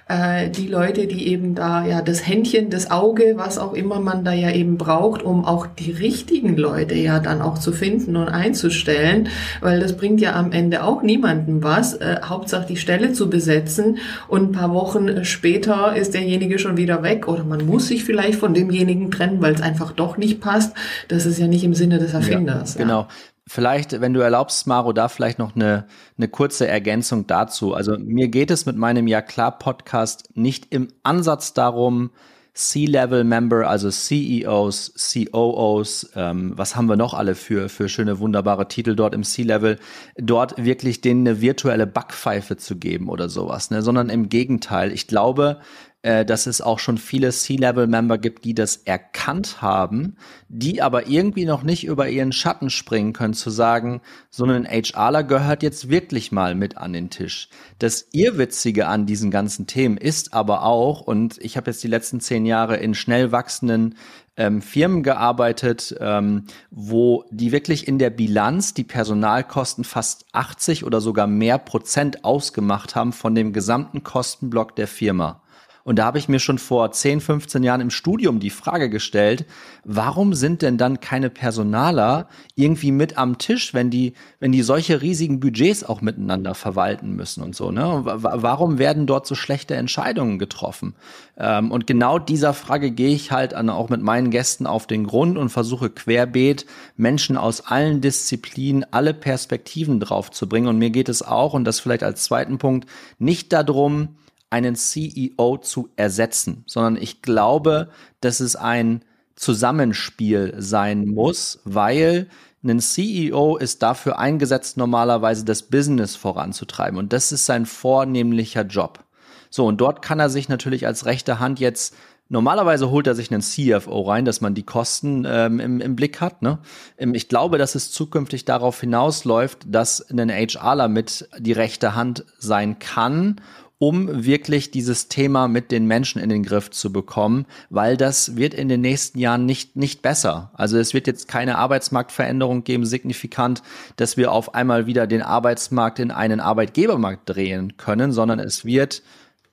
äh, 0.08 0.48
die 0.48 0.66
Leute, 0.66 1.06
die 1.06 1.28
eben 1.28 1.54
da 1.54 1.86
ja 1.86 2.00
das 2.00 2.26
Händchen, 2.26 2.70
das 2.70 2.90
Auge, 2.90 3.34
was 3.36 3.58
auch 3.58 3.74
immer 3.74 4.00
man 4.00 4.24
da 4.24 4.32
ja 4.32 4.50
eben 4.50 4.78
braucht, 4.78 5.22
um 5.22 5.44
auch 5.44 5.66
die 5.66 5.90
richtigen 5.90 6.56
Leute 6.56 6.94
ja 6.94 7.20
dann 7.20 7.42
auch 7.42 7.58
zu 7.58 7.72
finden 7.72 8.16
und 8.16 8.28
einzustellen, 8.28 9.28
weil 9.60 9.80
das 9.80 9.96
bringt 9.96 10.20
ja 10.20 10.34
am 10.34 10.52
Ende 10.52 10.82
auch 10.82 11.02
niemandem 11.02 11.62
was. 11.62 11.94
Äh, 11.94 12.20
Hauptsache 12.24 12.66
die 12.66 12.76
Stelle 12.76 13.12
zu 13.12 13.28
besetzen 13.28 13.98
und 14.28 14.50
ein 14.50 14.52
paar 14.52 14.72
Wochen 14.72 15.24
später 15.24 15.94
ist 15.94 16.14
derjenige 16.14 16.58
schon 16.58 16.76
wieder 16.76 17.02
weg 17.02 17.28
oder 17.28 17.44
man 17.44 17.66
muss 17.66 17.88
sich 17.88 18.04
vielleicht 18.04 18.38
von 18.38 18.54
demjenigen 18.54 19.10
trennen, 19.10 19.42
weil 19.42 19.54
es 19.54 19.60
einfach 19.60 19.92
doch 19.92 20.16
nicht 20.16 20.40
passt. 20.40 20.74
Das 21.08 21.26
ist 21.26 21.38
ja 21.38 21.46
nicht 21.46 21.64
im 21.64 21.74
Sinne 21.74 21.98
des 21.98 22.14
Erfinders. 22.14 22.74
Ja, 22.74 22.80
genau. 22.80 23.00
Ja. 23.00 23.08
Vielleicht, 23.48 24.00
wenn 24.02 24.12
du 24.12 24.20
erlaubst, 24.20 24.66
Maro, 24.66 24.92
da 24.92 25.08
vielleicht 25.08 25.38
noch 25.38 25.56
eine, 25.56 25.86
eine 26.18 26.28
kurze 26.28 26.66
Ergänzung 26.66 27.26
dazu. 27.26 27.72
Also 27.72 27.96
mir 27.98 28.28
geht 28.28 28.50
es 28.50 28.66
mit 28.66 28.76
meinem 28.76 29.06
Ja 29.06 29.22
klar 29.22 29.58
Podcast 29.58 30.36
nicht 30.36 30.66
im 30.70 30.88
Ansatz 31.02 31.54
darum, 31.54 32.10
C-Level-Member, 32.58 33.68
also 33.68 33.88
CEOs, 33.88 34.92
COOs, 35.12 36.10
ähm, 36.16 36.52
was 36.56 36.74
haben 36.74 36.88
wir 36.88 36.96
noch 36.96 37.14
alle 37.14 37.36
für, 37.36 37.68
für 37.68 37.88
schöne, 37.88 38.18
wunderbare 38.18 38.66
Titel 38.66 38.96
dort 38.96 39.14
im 39.14 39.22
C-Level, 39.22 39.78
dort 40.16 40.62
wirklich 40.62 41.00
denen 41.00 41.26
eine 41.26 41.40
virtuelle 41.40 41.86
Backpfeife 41.86 42.56
zu 42.56 42.76
geben 42.76 43.08
oder 43.08 43.28
sowas, 43.28 43.70
ne? 43.70 43.80
sondern 43.80 44.10
im 44.10 44.28
Gegenteil. 44.28 44.92
Ich 44.92 45.06
glaube, 45.06 45.60
äh, 46.02 46.24
dass 46.24 46.46
es 46.46 46.60
auch 46.60 46.78
schon 46.78 46.96
viele 46.96 47.30
C-Level-Member 47.30 48.18
gibt, 48.18 48.44
die 48.44 48.54
das 48.54 48.76
erkannt 48.76 49.60
haben, 49.60 50.16
die 50.48 50.80
aber 50.80 51.08
irgendwie 51.08 51.44
noch 51.44 51.64
nicht 51.64 51.84
über 51.84 52.08
ihren 52.08 52.30
Schatten 52.30 52.70
springen 52.70 53.12
können, 53.12 53.34
zu 53.34 53.50
sagen, 53.50 54.00
so 54.30 54.44
ein 54.44 54.64
HRler 54.64 55.24
gehört 55.24 55.64
jetzt 55.64 55.90
wirklich 55.90 56.30
mal 56.30 56.54
mit 56.54 56.76
an 56.76 56.92
den 56.92 57.10
Tisch. 57.10 57.48
Das 57.80 58.06
Irrwitzige 58.12 58.86
an 58.86 59.06
diesen 59.06 59.32
ganzen 59.32 59.66
Themen 59.66 59.96
ist 59.96 60.34
aber 60.34 60.62
auch, 60.62 61.00
und 61.00 61.36
ich 61.38 61.56
habe 61.56 61.70
jetzt 61.70 61.82
die 61.82 61.88
letzten 61.88 62.20
zehn 62.20 62.46
Jahre 62.46 62.76
in 62.76 62.94
schnell 62.94 63.32
wachsenden 63.32 63.96
ähm, 64.36 64.62
Firmen 64.62 65.02
gearbeitet, 65.02 65.96
ähm, 65.98 66.44
wo 66.70 67.24
die 67.30 67.50
wirklich 67.50 67.88
in 67.88 67.98
der 67.98 68.10
Bilanz 68.10 68.72
die 68.72 68.84
Personalkosten 68.84 69.82
fast 69.82 70.26
80 70.32 70.84
oder 70.84 71.00
sogar 71.00 71.26
mehr 71.26 71.58
Prozent 71.58 72.24
ausgemacht 72.24 72.94
haben 72.94 73.12
von 73.12 73.34
dem 73.34 73.52
gesamten 73.52 74.04
Kostenblock 74.04 74.76
der 74.76 74.86
Firma. 74.86 75.42
Und 75.88 75.96
da 75.98 76.04
habe 76.04 76.18
ich 76.18 76.28
mir 76.28 76.38
schon 76.38 76.58
vor 76.58 76.92
10, 76.92 77.22
15 77.22 77.62
Jahren 77.62 77.80
im 77.80 77.88
Studium 77.88 78.40
die 78.40 78.50
Frage 78.50 78.90
gestellt, 78.90 79.46
warum 79.84 80.34
sind 80.34 80.60
denn 80.60 80.76
dann 80.76 81.00
keine 81.00 81.30
Personaler 81.30 82.28
irgendwie 82.56 82.92
mit 82.92 83.16
am 83.16 83.38
Tisch, 83.38 83.72
wenn 83.72 83.88
die, 83.88 84.12
wenn 84.38 84.52
die 84.52 84.60
solche 84.60 85.00
riesigen 85.00 85.40
Budgets 85.40 85.84
auch 85.84 86.02
miteinander 86.02 86.54
verwalten 86.54 87.16
müssen 87.16 87.42
und 87.42 87.56
so, 87.56 87.70
ne? 87.70 88.02
Warum 88.04 88.76
werden 88.76 89.06
dort 89.06 89.26
so 89.26 89.34
schlechte 89.34 89.76
Entscheidungen 89.76 90.38
getroffen? 90.38 90.94
Ähm, 91.38 91.70
und 91.70 91.86
genau 91.86 92.18
dieser 92.18 92.52
Frage 92.52 92.90
gehe 92.90 93.14
ich 93.14 93.32
halt 93.32 93.54
an, 93.54 93.70
auch 93.70 93.88
mit 93.88 94.02
meinen 94.02 94.28
Gästen 94.28 94.66
auf 94.66 94.86
den 94.86 95.06
Grund 95.06 95.38
und 95.38 95.48
versuche 95.48 95.88
querbeet 95.88 96.66
Menschen 96.98 97.38
aus 97.38 97.62
allen 97.62 98.02
Disziplinen, 98.02 98.84
alle 98.90 99.14
Perspektiven 99.14 100.00
drauf 100.00 100.30
zu 100.32 100.50
bringen. 100.50 100.68
Und 100.68 100.76
mir 100.76 100.90
geht 100.90 101.08
es 101.08 101.22
auch, 101.22 101.54
und 101.54 101.64
das 101.64 101.80
vielleicht 101.80 102.02
als 102.02 102.24
zweiten 102.24 102.58
Punkt, 102.58 102.86
nicht 103.18 103.54
darum, 103.54 104.10
einen 104.50 104.76
CEO 104.76 105.58
zu 105.58 105.90
ersetzen, 105.96 106.64
sondern 106.66 106.96
ich 106.96 107.22
glaube, 107.22 107.90
dass 108.20 108.40
es 108.40 108.56
ein 108.56 109.02
Zusammenspiel 109.36 110.54
sein 110.58 111.06
muss, 111.06 111.60
weil 111.64 112.28
ein 112.64 112.80
CEO 112.80 113.56
ist 113.56 113.82
dafür 113.82 114.18
eingesetzt, 114.18 114.76
normalerweise 114.76 115.44
das 115.44 115.62
Business 115.62 116.16
voranzutreiben. 116.16 116.98
Und 116.98 117.12
das 117.12 117.30
ist 117.30 117.46
sein 117.46 117.66
vornehmlicher 117.66 118.62
Job. 118.62 119.04
So, 119.50 119.66
und 119.66 119.80
dort 119.80 120.02
kann 120.02 120.18
er 120.18 120.28
sich 120.28 120.48
natürlich 120.48 120.86
als 120.86 121.06
rechte 121.06 121.38
Hand 121.38 121.60
jetzt 121.60 121.94
Normalerweise 122.30 122.90
holt 122.90 123.06
er 123.06 123.14
sich 123.14 123.32
einen 123.32 123.40
CFO 123.40 124.02
rein, 124.02 124.26
dass 124.26 124.42
man 124.42 124.54
die 124.54 124.62
Kosten 124.62 125.24
ähm, 125.26 125.60
im, 125.60 125.80
im 125.80 125.96
Blick 125.96 126.20
hat. 126.20 126.42
Ne? 126.42 126.58
Ähm, 126.98 127.14
ich 127.14 127.28
glaube, 127.28 127.56
dass 127.56 127.74
es 127.74 127.90
zukünftig 127.90 128.44
darauf 128.44 128.80
hinausläuft, 128.80 129.60
dass 129.66 130.06
ein 130.10 130.28
HRler 130.28 130.88
mit 130.88 131.28
die 131.38 131.52
rechte 131.52 131.94
Hand 131.94 132.26
sein 132.38 132.78
kann 132.78 133.40
um 133.78 134.24
wirklich 134.24 134.72
dieses 134.72 135.08
Thema 135.08 135.46
mit 135.46 135.70
den 135.70 135.86
Menschen 135.86 136.20
in 136.20 136.28
den 136.28 136.42
Griff 136.42 136.70
zu 136.70 136.92
bekommen, 136.92 137.46
weil 137.70 137.96
das 137.96 138.36
wird 138.36 138.52
in 138.52 138.68
den 138.68 138.80
nächsten 138.80 139.18
Jahren 139.18 139.46
nicht, 139.46 139.76
nicht 139.76 140.02
besser. 140.02 140.50
Also 140.54 140.78
es 140.78 140.94
wird 140.94 141.06
jetzt 141.06 141.28
keine 141.28 141.58
Arbeitsmarktveränderung 141.58 142.64
geben, 142.64 142.84
signifikant, 142.84 143.62
dass 143.96 144.16
wir 144.16 144.32
auf 144.32 144.54
einmal 144.54 144.86
wieder 144.86 145.06
den 145.06 145.22
Arbeitsmarkt 145.22 146.00
in 146.00 146.10
einen 146.10 146.40
Arbeitgebermarkt 146.40 147.22
drehen 147.28 147.76
können, 147.76 148.10
sondern 148.10 148.40
es 148.40 148.64
wird 148.64 149.02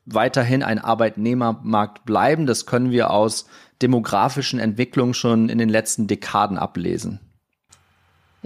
weiterhin 0.06 0.64
ein 0.64 0.80
Arbeitnehmermarkt 0.80 2.06
bleiben. 2.06 2.48
Das 2.48 2.66
können 2.66 2.92
wir 2.92 3.12
aus 3.12 3.46
demografischen 3.82 4.60
Entwicklungen 4.60 5.14
schon 5.14 5.50
in 5.50 5.60
den 5.60 5.70
letzten 5.70 6.08
Dekaden 6.08 6.58
ablesen. 6.58 7.20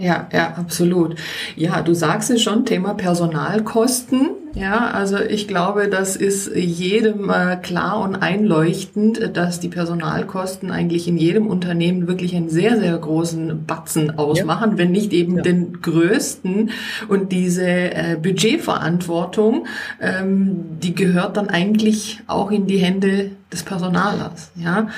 Ja, 0.00 0.28
ja, 0.32 0.54
absolut. 0.56 1.16
Ja, 1.56 1.82
du 1.82 1.94
sagst 1.94 2.30
es 2.30 2.40
schon, 2.40 2.64
Thema 2.64 2.94
Personalkosten. 2.94 4.30
Ja, 4.54 4.88
also 4.88 5.18
ich 5.18 5.46
glaube, 5.46 5.88
das 5.88 6.16
ist 6.16 6.56
jedem 6.56 7.28
äh, 7.28 7.56
klar 7.56 8.00
und 8.00 8.16
einleuchtend, 8.16 9.36
dass 9.36 9.60
die 9.60 9.68
Personalkosten 9.68 10.70
eigentlich 10.70 11.06
in 11.06 11.18
jedem 11.18 11.46
Unternehmen 11.46 12.08
wirklich 12.08 12.34
einen 12.34 12.48
sehr, 12.48 12.80
sehr 12.80 12.96
großen 12.96 13.66
Batzen 13.66 14.18
ausmachen, 14.18 14.72
ja. 14.72 14.78
wenn 14.78 14.90
nicht 14.90 15.12
eben 15.12 15.36
ja. 15.36 15.42
den 15.42 15.82
größten. 15.82 16.70
Und 17.08 17.30
diese 17.30 17.66
äh, 17.66 18.16
Budgetverantwortung, 18.20 19.66
ähm, 20.00 20.78
die 20.82 20.94
gehört 20.94 21.36
dann 21.36 21.50
eigentlich 21.50 22.20
auch 22.26 22.50
in 22.50 22.66
die 22.66 22.78
Hände 22.78 23.32
des 23.52 23.62
Personalers. 23.64 24.50
Ja. 24.56 24.88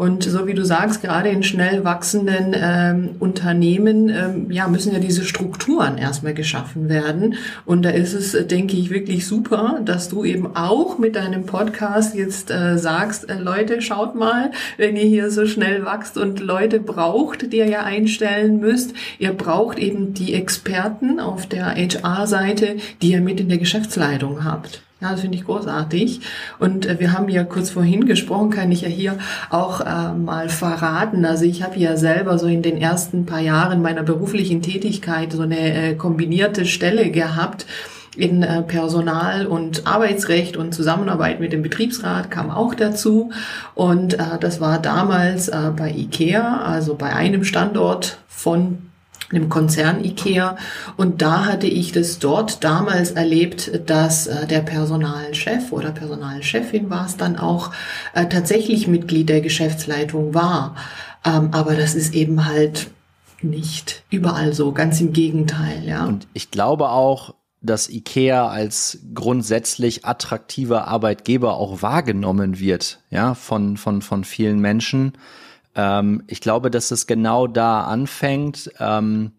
Und 0.00 0.22
so 0.22 0.46
wie 0.46 0.54
du 0.54 0.64
sagst, 0.64 1.02
gerade 1.02 1.28
in 1.28 1.42
schnell 1.42 1.84
wachsenden 1.84 2.56
ähm, 2.58 3.16
Unternehmen 3.18 4.08
ähm, 4.08 4.50
ja, 4.50 4.66
müssen 4.66 4.94
ja 4.94 4.98
diese 4.98 5.26
Strukturen 5.26 5.98
erstmal 5.98 6.32
geschaffen 6.32 6.88
werden. 6.88 7.34
Und 7.66 7.82
da 7.82 7.90
ist 7.90 8.14
es, 8.14 8.32
denke 8.46 8.78
ich, 8.78 8.88
wirklich 8.88 9.26
super, 9.26 9.82
dass 9.84 10.08
du 10.08 10.24
eben 10.24 10.56
auch 10.56 10.96
mit 10.96 11.16
deinem 11.16 11.44
Podcast 11.44 12.14
jetzt 12.14 12.50
äh, 12.50 12.78
sagst, 12.78 13.28
äh, 13.28 13.34
Leute, 13.34 13.82
schaut 13.82 14.14
mal, 14.14 14.52
wenn 14.78 14.96
ihr 14.96 15.04
hier 15.04 15.30
so 15.30 15.44
schnell 15.44 15.84
wächst 15.84 16.16
und 16.16 16.40
Leute 16.40 16.80
braucht, 16.80 17.52
die 17.52 17.58
ihr 17.58 17.68
ja 17.68 17.82
einstellen 17.82 18.58
müsst, 18.58 18.94
ihr 19.18 19.34
braucht 19.34 19.78
eben 19.78 20.14
die 20.14 20.32
Experten 20.32 21.20
auf 21.20 21.46
der 21.46 21.74
HR-Seite, 21.74 22.76
die 23.02 23.10
ihr 23.10 23.20
mit 23.20 23.38
in 23.38 23.50
der 23.50 23.58
Geschäftsleitung 23.58 24.46
habt. 24.46 24.80
Ja, 25.00 25.12
das 25.12 25.22
finde 25.22 25.38
ich 25.38 25.46
großartig. 25.46 26.20
Und 26.58 26.84
äh, 26.84 27.00
wir 27.00 27.14
haben 27.14 27.30
ja 27.30 27.42
kurz 27.44 27.70
vorhin 27.70 28.04
gesprochen, 28.04 28.50
kann 28.50 28.70
ich 28.70 28.82
ja 28.82 28.88
hier 28.88 29.18
auch 29.48 29.80
äh, 29.80 30.12
mal 30.12 30.50
verraten. 30.50 31.24
Also 31.24 31.46
ich 31.46 31.62
habe 31.62 31.78
ja 31.78 31.96
selber 31.96 32.38
so 32.38 32.46
in 32.46 32.60
den 32.60 32.76
ersten 32.76 33.24
paar 33.24 33.40
Jahren 33.40 33.80
meiner 33.80 34.02
beruflichen 34.02 34.60
Tätigkeit 34.60 35.32
so 35.32 35.42
eine 35.42 35.90
äh, 35.90 35.94
kombinierte 35.94 36.66
Stelle 36.66 37.10
gehabt 37.10 37.64
in 38.14 38.42
äh, 38.42 38.60
Personal- 38.60 39.46
und 39.46 39.86
Arbeitsrecht 39.86 40.58
und 40.58 40.74
Zusammenarbeit 40.74 41.40
mit 41.40 41.52
dem 41.52 41.62
Betriebsrat 41.62 42.30
kam 42.30 42.50
auch 42.50 42.74
dazu. 42.74 43.30
Und 43.74 44.14
äh, 44.14 44.38
das 44.38 44.60
war 44.60 44.80
damals 44.80 45.48
äh, 45.48 45.70
bei 45.74 45.90
IKEA, 45.90 46.60
also 46.62 46.94
bei 46.94 47.14
einem 47.14 47.44
Standort 47.44 48.18
von 48.28 48.89
einem 49.32 49.48
Konzern 49.48 50.04
IKEA. 50.04 50.56
Und 50.96 51.22
da 51.22 51.44
hatte 51.46 51.66
ich 51.66 51.92
das 51.92 52.18
dort 52.18 52.64
damals 52.64 53.12
erlebt, 53.12 53.70
dass 53.86 54.26
äh, 54.26 54.46
der 54.46 54.60
Personalchef 54.60 55.72
oder 55.72 55.92
Personalchefin 55.92 56.90
war 56.90 57.06
es 57.06 57.16
dann 57.16 57.36
auch 57.36 57.70
äh, 58.14 58.26
tatsächlich 58.26 58.88
Mitglied 58.88 59.28
der 59.28 59.40
Geschäftsleitung 59.40 60.34
war. 60.34 60.76
Ähm, 61.24 61.50
aber 61.52 61.74
das 61.76 61.94
ist 61.94 62.14
eben 62.14 62.46
halt 62.46 62.90
nicht 63.42 64.04
überall 64.10 64.52
so, 64.52 64.72
ganz 64.72 65.00
im 65.00 65.12
Gegenteil, 65.12 65.82
ja. 65.84 66.04
Und 66.06 66.26
ich 66.34 66.50
glaube 66.50 66.90
auch, 66.90 67.34
dass 67.62 67.90
IKEA 67.90 68.48
als 68.48 69.00
grundsätzlich 69.14 70.04
attraktiver 70.04 70.88
Arbeitgeber 70.88 71.56
auch 71.56 71.82
wahrgenommen 71.82 72.58
wird, 72.58 73.00
ja, 73.10 73.34
von, 73.34 73.76
von, 73.76 74.02
von 74.02 74.24
vielen 74.24 74.60
Menschen. 74.60 75.12
Ähm, 75.74 76.22
ich 76.26 76.40
glaube, 76.40 76.70
dass 76.70 76.90
es 76.90 77.06
genau 77.06 77.46
da 77.46 77.84
anfängt, 77.84 78.70
ähm, 78.78 79.32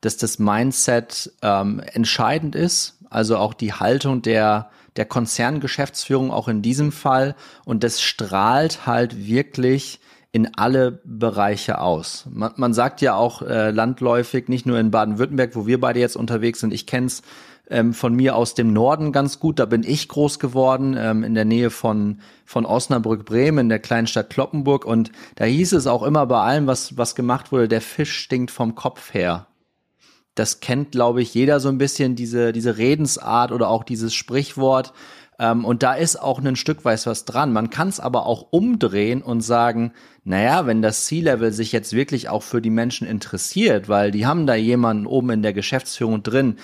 dass 0.00 0.16
das 0.16 0.38
Mindset 0.38 1.32
ähm, 1.42 1.80
entscheidend 1.92 2.54
ist, 2.54 2.98
also 3.10 3.36
auch 3.36 3.54
die 3.54 3.72
Haltung 3.72 4.22
der, 4.22 4.70
der 4.96 5.04
Konzerngeschäftsführung 5.04 6.30
auch 6.30 6.48
in 6.48 6.62
diesem 6.62 6.92
Fall 6.92 7.34
und 7.64 7.84
das 7.84 8.00
strahlt 8.00 8.86
halt 8.86 9.26
wirklich 9.26 10.00
in 10.32 10.54
alle 10.54 11.00
Bereiche 11.04 11.80
aus. 11.80 12.24
Man, 12.30 12.52
man 12.56 12.72
sagt 12.72 13.00
ja 13.00 13.14
auch 13.14 13.42
äh, 13.42 13.70
landläufig, 13.72 14.48
nicht 14.48 14.64
nur 14.64 14.78
in 14.78 14.90
Baden-Württemberg, 14.92 15.56
wo 15.56 15.66
wir 15.66 15.80
beide 15.80 15.98
jetzt 15.98 16.16
unterwegs 16.16 16.60
sind, 16.60 16.72
ich 16.72 16.86
kenne 16.86 17.06
es 17.06 17.22
ähm, 17.70 17.94
von 17.94 18.14
mir 18.14 18.36
aus 18.36 18.54
dem 18.54 18.72
Norden 18.72 19.12
ganz 19.12 19.38
gut. 19.38 19.58
Da 19.58 19.64
bin 19.64 19.82
ich 19.84 20.08
groß 20.08 20.38
geworden, 20.38 20.96
ähm, 20.98 21.24
in 21.24 21.34
der 21.34 21.44
Nähe 21.44 21.70
von, 21.70 22.20
von 22.44 22.66
Osnabrück-Bremen, 22.66 23.66
in 23.66 23.68
der 23.68 23.78
kleinen 23.78 24.06
Stadt 24.06 24.30
Kloppenburg. 24.30 24.84
Und 24.84 25.12
da 25.36 25.44
hieß 25.44 25.72
es 25.72 25.86
auch 25.86 26.02
immer 26.02 26.26
bei 26.26 26.40
allem, 26.40 26.66
was, 26.66 26.96
was 26.98 27.14
gemacht 27.14 27.52
wurde, 27.52 27.68
der 27.68 27.80
Fisch 27.80 28.18
stinkt 28.18 28.50
vom 28.50 28.74
Kopf 28.74 29.14
her. 29.14 29.46
Das 30.34 30.60
kennt, 30.60 30.92
glaube 30.92 31.22
ich, 31.22 31.34
jeder 31.34 31.60
so 31.60 31.68
ein 31.68 31.78
bisschen, 31.78 32.16
diese, 32.16 32.52
diese 32.52 32.76
Redensart 32.76 33.52
oder 33.52 33.68
auch 33.68 33.84
dieses 33.84 34.14
Sprichwort. 34.14 34.92
Ähm, 35.40 35.64
und 35.64 35.82
da 35.82 35.94
ist 35.94 36.20
auch 36.20 36.38
ein 36.38 36.56
Stück 36.56 36.84
weit 36.84 37.04
was 37.06 37.24
dran. 37.24 37.52
Man 37.52 37.70
kann 37.70 37.88
es 37.88 37.98
aber 37.98 38.26
auch 38.26 38.48
umdrehen 38.50 39.22
und 39.22 39.40
sagen, 39.40 39.92
naja, 40.22 40.66
wenn 40.66 40.82
das 40.82 41.06
C-Level 41.06 41.52
sich 41.52 41.72
jetzt 41.72 41.94
wirklich 41.94 42.28
auch 42.28 42.42
für 42.42 42.60
die 42.60 42.70
Menschen 42.70 43.06
interessiert, 43.06 43.88
weil 43.88 44.10
die 44.10 44.26
haben 44.26 44.46
da 44.46 44.54
jemanden 44.54 45.06
oben 45.06 45.30
in 45.30 45.42
der 45.42 45.54
Geschäftsführung 45.54 46.22
drin, 46.22 46.56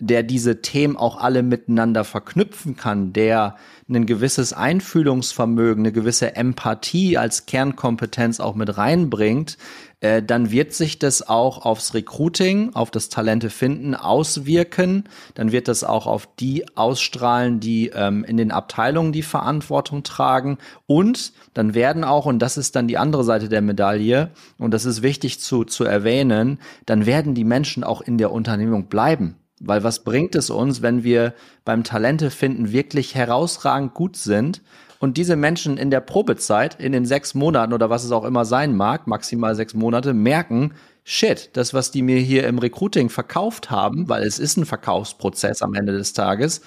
der 0.00 0.22
diese 0.22 0.60
Themen 0.60 0.96
auch 0.96 1.18
alle 1.18 1.42
miteinander 1.42 2.04
verknüpfen 2.04 2.76
kann, 2.76 3.12
der 3.12 3.56
ein 3.88 4.06
gewisses 4.06 4.52
Einfühlungsvermögen, 4.52 5.82
eine 5.84 5.92
gewisse 5.92 6.34
Empathie 6.36 7.16
als 7.16 7.46
Kernkompetenz 7.46 8.40
auch 8.40 8.54
mit 8.54 8.76
reinbringt, 8.76 9.56
äh, 10.04 10.22
dann 10.22 10.50
wird 10.50 10.74
sich 10.74 10.98
das 10.98 11.26
auch 11.26 11.64
aufs 11.64 11.94
Recruiting, 11.94 12.74
auf 12.74 12.90
das 12.90 13.08
Talente 13.08 13.48
finden 13.48 13.94
auswirken. 13.94 15.04
Dann 15.34 15.50
wird 15.50 15.68
das 15.68 15.82
auch 15.82 16.06
auf 16.06 16.28
die 16.38 16.76
ausstrahlen, 16.76 17.58
die 17.58 17.90
ähm, 17.94 18.24
in 18.24 18.36
den 18.36 18.50
Abteilungen 18.50 19.12
die 19.12 19.22
Verantwortung 19.22 20.02
tragen. 20.02 20.58
Und 20.86 21.32
dann 21.54 21.72
werden 21.72 22.04
auch, 22.04 22.26
und 22.26 22.40
das 22.40 22.58
ist 22.58 22.76
dann 22.76 22.86
die 22.86 22.98
andere 22.98 23.24
Seite 23.24 23.48
der 23.48 23.62
Medaille, 23.62 24.30
und 24.58 24.74
das 24.74 24.84
ist 24.84 25.02
wichtig 25.02 25.40
zu, 25.40 25.64
zu 25.64 25.84
erwähnen, 25.84 26.58
dann 26.84 27.06
werden 27.06 27.34
die 27.34 27.44
Menschen 27.44 27.84
auch 27.84 28.02
in 28.02 28.18
der 28.18 28.30
Unternehmung 28.30 28.88
bleiben. 28.88 29.36
Weil 29.60 29.84
was 29.84 30.04
bringt 30.04 30.34
es 30.34 30.50
uns, 30.50 30.82
wenn 30.82 31.04
wir 31.04 31.34
beim 31.64 31.84
Talente 31.84 32.30
finden 32.30 32.72
wirklich 32.72 33.14
herausragend 33.14 33.94
gut 33.94 34.16
sind 34.16 34.62
und 34.98 35.16
diese 35.16 35.36
Menschen 35.36 35.76
in 35.76 35.90
der 35.90 36.00
Probezeit, 36.00 36.80
in 36.80 36.92
den 36.92 37.06
sechs 37.06 37.34
Monaten 37.34 37.72
oder 37.72 37.90
was 37.90 38.04
es 38.04 38.12
auch 38.12 38.24
immer 38.24 38.44
sein 38.44 38.76
mag, 38.76 39.06
maximal 39.06 39.54
sechs 39.54 39.74
Monate, 39.74 40.12
merken, 40.12 40.72
shit, 41.04 41.50
das, 41.52 41.74
was 41.74 41.90
die 41.90 42.02
mir 42.02 42.18
hier 42.18 42.46
im 42.46 42.58
Recruiting 42.58 43.10
verkauft 43.10 43.70
haben, 43.70 44.08
weil 44.08 44.24
es 44.24 44.38
ist 44.38 44.56
ein 44.56 44.66
Verkaufsprozess 44.66 45.62
am 45.62 45.74
Ende 45.74 45.92
des 45.92 46.14
Tages, 46.14 46.62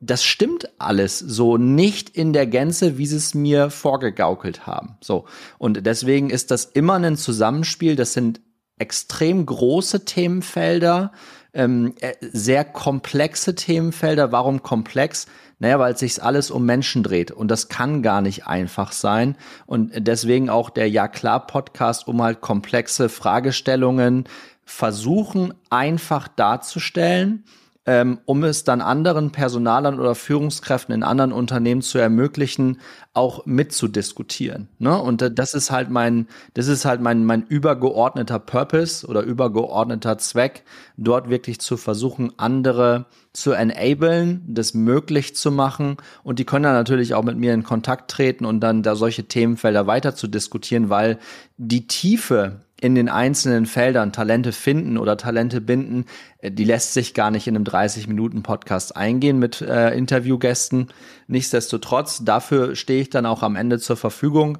das 0.00 0.24
stimmt 0.24 0.68
alles 0.78 1.18
so 1.18 1.56
nicht 1.56 2.10
in 2.10 2.32
der 2.32 2.46
Gänze, 2.46 2.98
wie 2.98 3.06
sie 3.06 3.16
es 3.16 3.34
mir 3.34 3.70
vorgegaukelt 3.70 4.66
haben. 4.66 4.96
So. 5.00 5.24
Und 5.58 5.86
deswegen 5.86 6.30
ist 6.30 6.50
das 6.50 6.64
immer 6.64 6.94
ein 6.94 7.16
Zusammenspiel. 7.16 7.96
Das 7.96 8.12
sind 8.12 8.40
extrem 8.78 9.46
große 9.46 10.04
Themenfelder, 10.04 11.12
ähm, 11.54 11.94
äh, 12.00 12.14
sehr 12.20 12.64
komplexe 12.64 13.54
Themenfelder. 13.54 14.32
Warum 14.32 14.62
komplex? 14.62 15.26
Naja, 15.58 15.78
weil 15.78 15.96
sich 15.96 16.22
alles 16.22 16.50
um 16.50 16.66
Menschen 16.66 17.02
dreht 17.02 17.30
und 17.30 17.48
das 17.48 17.68
kann 17.68 18.02
gar 18.02 18.20
nicht 18.20 18.46
einfach 18.46 18.92
sein. 18.92 19.36
Und 19.66 19.92
deswegen 19.96 20.50
auch 20.50 20.68
der 20.68 20.90
Ja 20.90 21.08
klar 21.08 21.46
Podcast, 21.46 22.08
um 22.08 22.20
halt 22.22 22.40
komplexe 22.40 23.08
Fragestellungen 23.08 24.24
versuchen 24.64 25.54
einfach 25.70 26.28
darzustellen 26.28 27.44
ähm, 27.86 28.18
um 28.24 28.44
es 28.44 28.64
dann 28.64 28.80
anderen 28.80 29.30
Personalern 29.30 30.00
oder 30.00 30.14
Führungskräften 30.14 30.94
in 30.94 31.02
anderen 31.02 31.32
Unternehmen 31.32 31.82
zu 31.82 31.98
ermöglichen, 31.98 32.80
auch 33.12 33.44
mitzudiskutieren. 33.44 34.68
Ne? 34.78 34.98
Und 34.98 35.38
das 35.38 35.54
ist 35.54 35.70
halt 35.70 35.90
mein, 35.90 36.26
das 36.54 36.68
ist 36.68 36.84
halt 36.84 37.00
mein, 37.00 37.24
mein 37.24 37.42
übergeordneter 37.42 38.38
Purpose 38.38 39.06
oder 39.06 39.22
übergeordneter 39.22 40.16
Zweck, 40.18 40.64
dort 40.96 41.28
wirklich 41.28 41.60
zu 41.60 41.76
versuchen, 41.76 42.32
andere 42.38 43.06
zu 43.34 43.52
enablen, 43.52 44.42
das 44.48 44.74
möglich 44.74 45.36
zu 45.36 45.52
machen. 45.52 45.98
Und 46.22 46.38
die 46.38 46.44
können 46.44 46.62
dann 46.62 46.74
natürlich 46.74 47.14
auch 47.14 47.24
mit 47.24 47.36
mir 47.36 47.52
in 47.52 47.64
Kontakt 47.64 48.10
treten 48.10 48.46
und 48.46 48.60
dann 48.60 48.82
da 48.82 48.96
solche 48.96 49.24
Themenfelder 49.24 49.86
weiter 49.86 50.14
zu 50.14 50.26
diskutieren, 50.26 50.88
weil 50.88 51.18
die 51.58 51.86
Tiefe 51.86 52.60
in 52.84 52.94
den 52.94 53.08
einzelnen 53.08 53.64
Feldern 53.64 54.12
Talente 54.12 54.52
finden 54.52 54.98
oder 54.98 55.16
Talente 55.16 55.62
binden, 55.62 56.04
äh, 56.38 56.50
die 56.50 56.64
lässt 56.64 56.92
sich 56.92 57.14
gar 57.14 57.30
nicht 57.30 57.46
in 57.46 57.56
einem 57.56 57.64
30-Minuten-Podcast 57.64 58.94
eingehen 58.94 59.38
mit 59.38 59.62
äh, 59.62 59.96
Interviewgästen. 59.96 60.88
Nichtsdestotrotz, 61.26 62.24
dafür 62.26 62.76
stehe 62.76 63.00
ich 63.00 63.08
dann 63.08 63.24
auch 63.24 63.42
am 63.42 63.56
Ende 63.56 63.78
zur 63.78 63.96
Verfügung, 63.96 64.58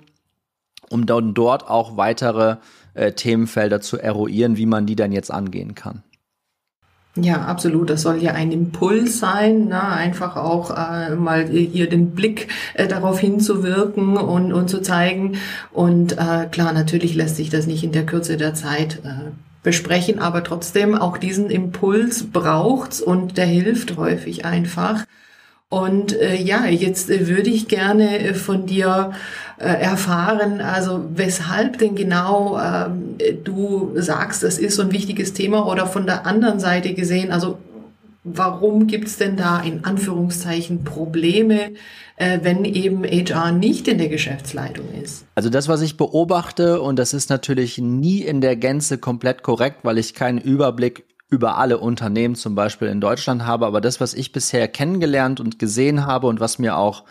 um 0.89 1.05
dann 1.05 1.35
dort 1.35 1.69
auch 1.69 1.99
weitere 1.99 2.57
äh, 2.95 3.13
Themenfelder 3.13 3.83
zu 3.83 3.99
eruieren, 3.99 4.57
wie 4.57 4.65
man 4.65 4.87
die 4.87 4.97
dann 4.97 5.13
jetzt 5.13 5.31
angehen 5.31 5.75
kann. 5.75 6.03
Ja, 7.17 7.43
absolut. 7.43 7.91
Das 7.91 8.03
soll 8.03 8.21
ja 8.21 8.33
ein 8.33 8.51
Impuls 8.51 9.21
sein, 9.21 9.67
ne? 9.67 9.83
einfach 9.83 10.37
auch 10.37 10.77
äh, 10.77 11.15
mal 11.15 11.47
hier 11.47 11.89
den 11.89 12.11
Blick 12.11 12.49
äh, 12.75 12.89
darauf 12.89 13.21
hinzuwirken 13.21 14.17
und, 14.17 14.53
und 14.53 14.69
zu 14.69 14.83
zeigen. 14.83 15.39
Und 15.73 16.19
äh, 16.19 16.47
klar, 16.51 16.73
natürlich 16.73 17.15
lässt 17.15 17.37
sich 17.37 17.51
das 17.51 17.69
nicht 17.69 17.85
in 17.85 17.93
der 17.93 18.05
Kürze 18.05 18.37
der 18.37 18.55
Zeit 18.55 19.01
äh, 19.05 19.31
besprechen, 19.63 20.19
aber 20.19 20.43
trotzdem 20.43 20.97
auch 20.97 21.17
diesen 21.17 21.51
Impuls 21.51 22.31
braucht's 22.33 23.01
und 23.01 23.39
der 23.39 23.47
hilft 23.47 23.97
häufig 23.97 24.45
einfach. 24.45 25.05
Und 25.69 26.13
äh, 26.21 26.37
ja, 26.37 26.67
jetzt 26.67 27.11
äh, 27.11 27.27
würde 27.27 27.51
ich 27.51 27.67
gerne 27.67 28.21
äh, 28.21 28.35
von 28.35 28.67
dir 28.67 29.13
äh, 29.59 29.67
erfahren, 29.67 30.61
also 30.61 31.05
weshalb 31.15 31.79
denn 31.79 31.95
genau 31.95 32.59
ähm, 32.59 33.17
du 33.45 33.93
sagst, 33.95 34.43
das 34.43 34.59
ist 34.59 34.77
so 34.77 34.83
ein 34.83 34.93
wichtiges 34.93 35.33
Thema 35.33 35.67
oder 35.67 35.87
von 35.87 36.07
der 36.07 36.27
anderen 36.27 36.59
Seite 36.59 36.95
gesehen, 36.95 37.31
also 37.31 37.59
warum 38.25 38.87
gibt's 38.87 39.19
denn 39.19 39.37
da 39.37 39.61
in 39.61 39.85
Anführungszeichen 39.85 40.83
Probleme, 40.83 41.73
äh, 42.17 42.41
wenn 42.43 42.65
eben 42.65 43.05
HR 43.05 43.53
nicht 43.53 43.87
in 43.87 43.99
der 43.99 44.09
Geschäftsleitung 44.09 44.87
ist? 45.01 45.27
Also 45.35 45.51
das, 45.51 45.69
was 45.69 45.83
ich 45.83 45.97
beobachte, 45.97 46.81
und 46.81 46.99
das 46.99 47.15
ist 47.15 47.31
natürlich 47.31 47.79
nie 47.79 48.23
in 48.23 48.41
der 48.41 48.57
Gänze 48.57 48.99
komplett 48.99 49.43
korrekt, 49.43 49.81
weil 49.83 49.99
ich 49.99 50.15
keinen 50.15 50.39
Überblick 50.39 51.05
über 51.29 51.59
alle 51.59 51.79
Unternehmen 51.79 52.35
zum 52.35 52.55
Beispiel 52.55 52.89
in 52.89 53.01
Deutschland 53.01 53.47
habe, 53.47 53.67
aber 53.67 53.81
das, 53.81 54.01
was 54.01 54.15
ich 54.15 54.33
bisher 54.33 54.69
kennengelernt 54.69 55.41
und 55.41 55.59
gesehen 55.59 56.07
habe 56.07 56.27
und 56.27 56.41
was 56.41 56.59
mir 56.59 56.77
auch 56.77 57.05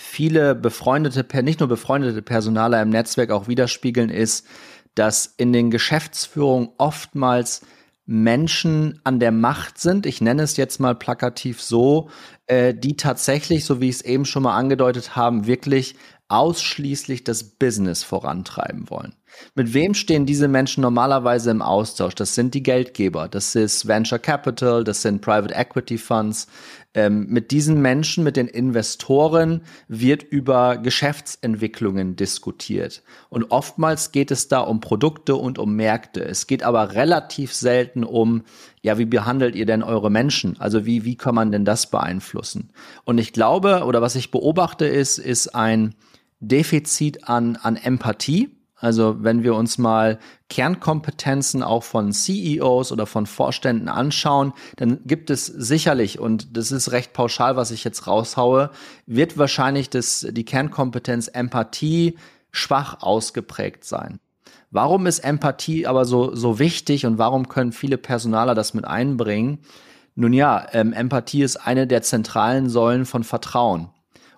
viele 0.00 0.54
befreundete, 0.54 1.42
nicht 1.42 1.60
nur 1.60 1.68
befreundete 1.68 2.22
Personaler 2.22 2.80
im 2.82 2.90
Netzwerk 2.90 3.30
auch 3.30 3.48
widerspiegeln, 3.48 4.10
ist, 4.10 4.46
dass 4.94 5.26
in 5.26 5.52
den 5.52 5.70
Geschäftsführungen 5.70 6.70
oftmals 6.78 7.62
Menschen 8.06 9.00
an 9.04 9.20
der 9.20 9.30
Macht 9.30 9.78
sind, 9.78 10.04
ich 10.04 10.20
nenne 10.20 10.42
es 10.42 10.56
jetzt 10.56 10.80
mal 10.80 10.96
plakativ 10.96 11.62
so, 11.62 12.10
äh, 12.46 12.74
die 12.74 12.96
tatsächlich, 12.96 13.64
so 13.64 13.80
wie 13.80 13.88
ich 13.88 13.96
es 13.96 14.02
eben 14.02 14.24
schon 14.24 14.42
mal 14.42 14.56
angedeutet 14.56 15.14
haben, 15.14 15.46
wirklich 15.46 15.94
ausschließlich 16.30 17.24
das 17.24 17.42
Business 17.44 18.02
vorantreiben 18.04 18.88
wollen. 18.88 19.14
Mit 19.54 19.74
wem 19.74 19.94
stehen 19.94 20.26
diese 20.26 20.48
Menschen 20.48 20.80
normalerweise 20.80 21.50
im 21.50 21.62
Austausch? 21.62 22.14
Das 22.14 22.34
sind 22.34 22.54
die 22.54 22.62
Geldgeber, 22.62 23.28
das 23.28 23.54
ist 23.54 23.86
Venture 23.86 24.18
Capital, 24.18 24.84
das 24.84 25.02
sind 25.02 25.22
Private 25.22 25.54
Equity 25.54 25.98
Funds. 25.98 26.46
Ähm, 26.92 27.26
mit 27.28 27.52
diesen 27.52 27.80
Menschen, 27.80 28.24
mit 28.24 28.36
den 28.36 28.48
Investoren 28.48 29.62
wird 29.86 30.24
über 30.24 30.76
Geschäftsentwicklungen 30.76 32.16
diskutiert. 32.16 33.04
Und 33.28 33.52
oftmals 33.52 34.10
geht 34.10 34.32
es 34.32 34.48
da 34.48 34.58
um 34.58 34.80
Produkte 34.80 35.36
und 35.36 35.58
um 35.58 35.76
Märkte. 35.76 36.24
Es 36.24 36.48
geht 36.48 36.64
aber 36.64 36.94
relativ 36.94 37.54
selten 37.54 38.02
um, 38.02 38.42
ja, 38.82 38.98
wie 38.98 39.04
behandelt 39.04 39.54
ihr 39.54 39.66
denn 39.66 39.84
eure 39.84 40.10
Menschen? 40.10 40.56
Also 40.58 40.84
wie, 40.84 41.04
wie 41.04 41.16
kann 41.16 41.36
man 41.36 41.52
denn 41.52 41.64
das 41.64 41.90
beeinflussen? 41.90 42.70
Und 43.04 43.18
ich 43.18 43.32
glaube, 43.32 43.84
oder 43.84 44.02
was 44.02 44.16
ich 44.16 44.32
beobachte, 44.32 44.86
ist, 44.86 45.18
ist 45.18 45.54
ein 45.54 45.94
Defizit 46.40 47.28
an, 47.28 47.54
an 47.54 47.76
Empathie 47.76 48.50
also 48.80 49.16
wenn 49.22 49.42
wir 49.42 49.54
uns 49.54 49.76
mal 49.78 50.18
Kernkompetenzen 50.48 51.62
auch 51.62 51.84
von 51.84 52.12
CEOs 52.12 52.92
oder 52.92 53.06
von 53.06 53.26
Vorständen 53.26 53.88
anschauen, 53.88 54.52
dann 54.76 55.00
gibt 55.04 55.30
es 55.30 55.46
sicherlich, 55.46 56.18
und 56.18 56.56
das 56.56 56.72
ist 56.72 56.90
recht 56.90 57.12
pauschal, 57.12 57.56
was 57.56 57.70
ich 57.70 57.84
jetzt 57.84 58.06
raushaue, 58.06 58.70
wird 59.06 59.36
wahrscheinlich 59.36 59.90
das, 59.90 60.26
die 60.30 60.44
Kernkompetenz 60.44 61.28
Empathie 61.28 62.16
schwach 62.50 63.02
ausgeprägt 63.02 63.84
sein. 63.84 64.18
Warum 64.70 65.06
ist 65.06 65.20
Empathie 65.20 65.86
aber 65.86 66.04
so, 66.04 66.34
so 66.34 66.58
wichtig 66.58 67.04
und 67.04 67.18
warum 67.18 67.48
können 67.48 67.72
viele 67.72 67.98
Personaler 67.98 68.54
das 68.54 68.72
mit 68.72 68.86
einbringen? 68.86 69.58
Nun 70.14 70.32
ja, 70.32 70.66
ähm, 70.72 70.92
Empathie 70.92 71.42
ist 71.42 71.56
eine 71.56 71.86
der 71.86 72.02
zentralen 72.02 72.68
Säulen 72.68 73.04
von 73.04 73.24
Vertrauen. 73.24 73.90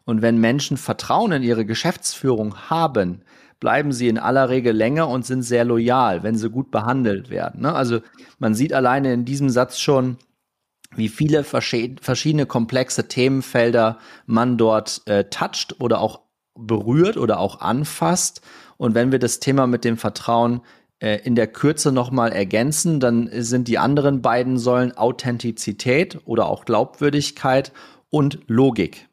Und 0.04 0.20
wenn 0.20 0.38
Menschen 0.38 0.76
Vertrauen 0.76 1.32
in 1.32 1.42
ihre 1.42 1.64
Geschäftsführung 1.64 2.70
haben, 2.70 3.22
bleiben 3.62 3.92
sie 3.92 4.08
in 4.08 4.18
aller 4.18 4.48
Regel 4.48 4.74
länger 4.74 5.08
und 5.08 5.24
sind 5.24 5.42
sehr 5.42 5.64
loyal, 5.64 6.24
wenn 6.24 6.34
sie 6.34 6.50
gut 6.50 6.72
behandelt 6.72 7.30
werden. 7.30 7.60
Ne? 7.60 7.72
Also 7.72 8.00
man 8.40 8.56
sieht 8.56 8.72
alleine 8.72 9.12
in 9.12 9.24
diesem 9.24 9.50
Satz 9.50 9.78
schon, 9.78 10.16
wie 10.96 11.08
viele 11.08 11.44
verschiedene 11.44 12.44
komplexe 12.44 13.06
Themenfelder 13.06 13.98
man 14.26 14.58
dort 14.58 15.02
äh, 15.06 15.26
toucht 15.30 15.80
oder 15.80 16.00
auch 16.00 16.22
berührt 16.58 17.16
oder 17.16 17.38
auch 17.38 17.60
anfasst. 17.60 18.40
Und 18.78 18.96
wenn 18.96 19.12
wir 19.12 19.20
das 19.20 19.38
Thema 19.38 19.68
mit 19.68 19.84
dem 19.84 19.96
Vertrauen 19.96 20.62
äh, 20.98 21.20
in 21.22 21.36
der 21.36 21.46
Kürze 21.46 21.92
nochmal 21.92 22.32
ergänzen, 22.32 22.98
dann 22.98 23.30
sind 23.32 23.68
die 23.68 23.78
anderen 23.78 24.22
beiden 24.22 24.58
Säulen 24.58 24.96
Authentizität 24.96 26.18
oder 26.24 26.46
auch 26.46 26.64
Glaubwürdigkeit 26.64 27.70
und 28.10 28.40
Logik. 28.48 29.06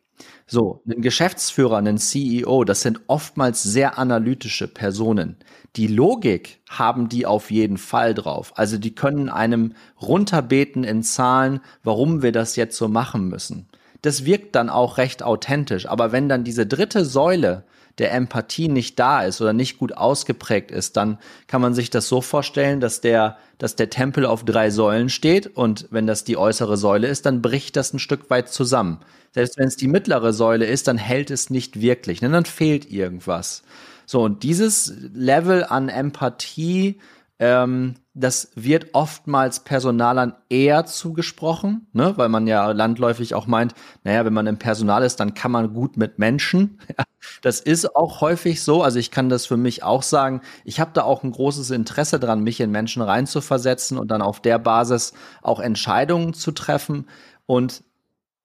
So, 0.48 0.82
ein 0.88 1.02
Geschäftsführer, 1.02 1.78
ein 1.78 1.98
CEO, 1.98 2.64
das 2.64 2.82
sind 2.82 3.02
oftmals 3.08 3.62
sehr 3.64 4.00
analytische 4.00 4.68
Personen. 4.68 5.38
Die 5.76 5.88
Logik 5.88 6.60
haben 6.68 7.10
die 7.10 7.26
auf 7.26 7.52
jeden 7.52 7.78
Fall 7.78 8.14
drauf. 8.14 8.54
Also 8.56 8.78
die 8.78 8.96
können 8.96 9.30
einem 9.30 9.74
runterbeten 10.02 10.84
in 10.84 11.04
Zahlen, 11.04 11.60
warum 11.84 12.24
wir 12.24 12.32
das 12.32 12.56
jetzt 12.56 12.78
so 12.78 12.88
machen 12.88 13.28
müssen. 13.28 13.68
Das 14.02 14.26
wirkt 14.26 14.56
dann 14.56 14.70
auch 14.70 14.98
recht 14.98 15.24
authentisch. 15.24 15.88
Aber 15.88 16.12
wenn 16.12 16.30
dann 16.30 16.44
diese 16.44 16.66
dritte 16.66 17.06
Säule 17.06 17.64
der 18.00 18.14
Empathie 18.14 18.70
nicht 18.70 18.98
da 18.98 19.24
ist 19.24 19.42
oder 19.42 19.54
nicht 19.54 19.78
gut 19.78 19.96
ausgeprägt 19.96 20.72
ist, 20.72 20.98
dann 20.98 21.20
kann 21.48 21.62
man 21.62 21.74
sich 21.74 21.90
das 21.90 22.08
so 22.08 22.22
vorstellen, 22.22 22.80
dass 22.80 23.02
der, 23.02 23.38
dass 23.58 23.76
der 23.76 23.90
Tempel 23.90 24.26
auf 24.26 24.44
drei 24.44 24.70
Säulen 24.72 25.10
steht 25.10 25.56
und 25.56 25.88
wenn 25.92 26.08
das 26.08 26.24
die 26.24 26.38
äußere 26.38 26.78
Säule 26.78 27.08
ist, 27.08 27.26
dann 27.26 27.42
bricht 27.42 27.76
das 27.76 27.94
ein 27.94 28.00
Stück 28.00 28.30
weit 28.30 28.50
zusammen. 28.50 29.00
Selbst 29.32 29.58
wenn 29.58 29.68
es 29.68 29.76
die 29.76 29.88
mittlere 29.88 30.34
Säule 30.34 30.66
ist, 30.66 30.88
dann 30.88 30.98
hält 30.98 31.30
es 31.30 31.50
nicht 31.50 31.82
wirklich, 31.82 32.22
ne? 32.22 32.30
dann 32.30 32.46
fehlt 32.46 32.90
irgendwas. 32.90 33.64
So, 34.06 34.22
und 34.22 34.42
dieses 34.42 34.94
Level 35.14 35.64
an 35.64 35.88
Empathie, 35.88 37.00
ähm, 37.40 37.96
das 38.14 38.52
wird 38.56 38.88
oftmals 38.94 39.62
Personalern 39.62 40.36
eher 40.50 40.86
zugesprochen, 40.86 41.88
ne? 41.94 42.14
weil 42.18 42.28
man 42.28 42.48
ja 42.48 42.72
landläufig 42.72 43.34
auch 43.34 43.48
meint, 43.48 43.74
naja, 44.04 44.26
wenn 44.26 44.34
man 44.34 44.46
im 44.46 44.60
Personal 44.60 45.04
ist, 45.04 45.22
dann 45.22 45.34
kann 45.34 45.52
man 45.52 45.74
gut 45.74 45.96
mit 45.96 46.20
Menschen. 46.20 46.80
das 47.42 47.62
ist 47.62 47.96
auch 47.96 48.20
häufig 48.20 48.62
so. 48.62 48.84
Also 48.84 49.00
ich 49.00 49.10
kann 49.10 49.30
das 49.30 49.46
für 49.46 49.56
mich 49.56 49.84
auch 49.84 50.04
sagen. 50.04 50.42
Ich 50.66 50.82
habe 50.82 50.92
da 50.94 51.04
auch 51.04 51.24
ein 51.24 51.32
großes 51.32 51.72
Interesse 51.72 52.20
dran, 52.20 52.44
mich 52.44 52.60
in 52.60 52.72
Menschen 52.72 53.02
reinzuversetzen 53.02 53.98
und 53.98 54.12
dann 54.12 54.22
auf 54.22 54.42
der 54.42 54.60
Basis 54.60 55.14
auch 55.42 55.62
Entscheidungen 55.62 56.34
zu 56.34 56.52
treffen. 56.52 57.08
Und 57.46 57.84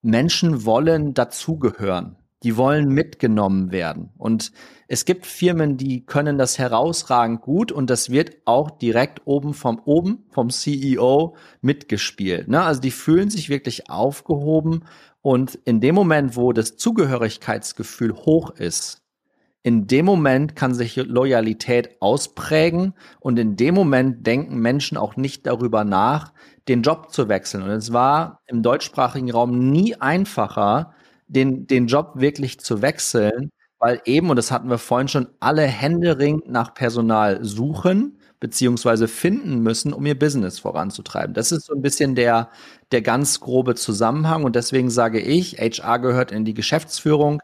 Menschen 0.02 0.64
wollen 0.64 1.14
dazugehören. 1.14 2.16
Die 2.44 2.56
wollen 2.56 2.88
mitgenommen 2.88 3.72
werden. 3.72 4.10
Und 4.16 4.52
es 4.86 5.04
gibt 5.04 5.26
Firmen, 5.26 5.76
die 5.76 6.04
können 6.04 6.38
das 6.38 6.58
herausragend 6.58 7.40
gut 7.40 7.72
und 7.72 7.90
das 7.90 8.10
wird 8.10 8.36
auch 8.44 8.70
direkt 8.70 9.22
oben 9.24 9.54
vom 9.54 9.80
oben 9.84 10.26
vom 10.28 10.50
CEO 10.50 11.36
mitgespielt. 11.62 12.48
Ne? 12.48 12.62
Also 12.62 12.80
die 12.80 12.90
fühlen 12.90 13.30
sich 13.30 13.48
wirklich 13.48 13.88
aufgehoben 13.90 14.84
und 15.22 15.54
in 15.64 15.80
dem 15.80 15.94
Moment, 15.94 16.36
wo 16.36 16.52
das 16.52 16.76
Zugehörigkeitsgefühl 16.76 18.12
hoch 18.12 18.50
ist, 18.50 19.00
in 19.62 19.86
dem 19.86 20.04
Moment 20.04 20.54
kann 20.54 20.74
sich 20.74 20.96
Loyalität 20.96 21.96
ausprägen 22.00 22.92
und 23.20 23.38
in 23.38 23.56
dem 23.56 23.74
Moment 23.74 24.26
denken 24.26 24.58
Menschen 24.58 24.98
auch 24.98 25.16
nicht 25.16 25.46
darüber 25.46 25.84
nach, 25.84 26.34
den 26.68 26.82
Job 26.82 27.10
zu 27.10 27.30
wechseln. 27.30 27.62
Und 27.62 27.70
es 27.70 27.90
war 27.90 28.42
im 28.46 28.62
deutschsprachigen 28.62 29.30
Raum 29.30 29.70
nie 29.70 29.94
einfacher, 29.96 30.92
den, 31.26 31.66
den 31.66 31.86
Job 31.86 32.12
wirklich 32.14 32.60
zu 32.60 32.82
wechseln, 32.82 33.50
weil 33.78 34.00
eben, 34.04 34.30
und 34.30 34.36
das 34.36 34.50
hatten 34.50 34.68
wir 34.68 34.78
vorhin 34.78 35.08
schon, 35.08 35.28
alle 35.40 35.62
händeringend 35.62 36.48
nach 36.48 36.74
Personal 36.74 37.44
suchen 37.44 38.18
beziehungsweise 38.40 39.08
finden 39.08 39.60
müssen, 39.60 39.94
um 39.94 40.04
ihr 40.04 40.18
Business 40.18 40.58
voranzutreiben. 40.58 41.32
Das 41.32 41.50
ist 41.50 41.64
so 41.64 41.74
ein 41.74 41.80
bisschen 41.80 42.14
der, 42.14 42.50
der 42.92 43.00
ganz 43.00 43.40
grobe 43.40 43.74
Zusammenhang 43.74 44.44
und 44.44 44.54
deswegen 44.54 44.90
sage 44.90 45.18
ich, 45.20 45.58
HR 45.58 45.98
gehört 45.98 46.30
in 46.30 46.44
die 46.44 46.52
Geschäftsführung 46.52 47.40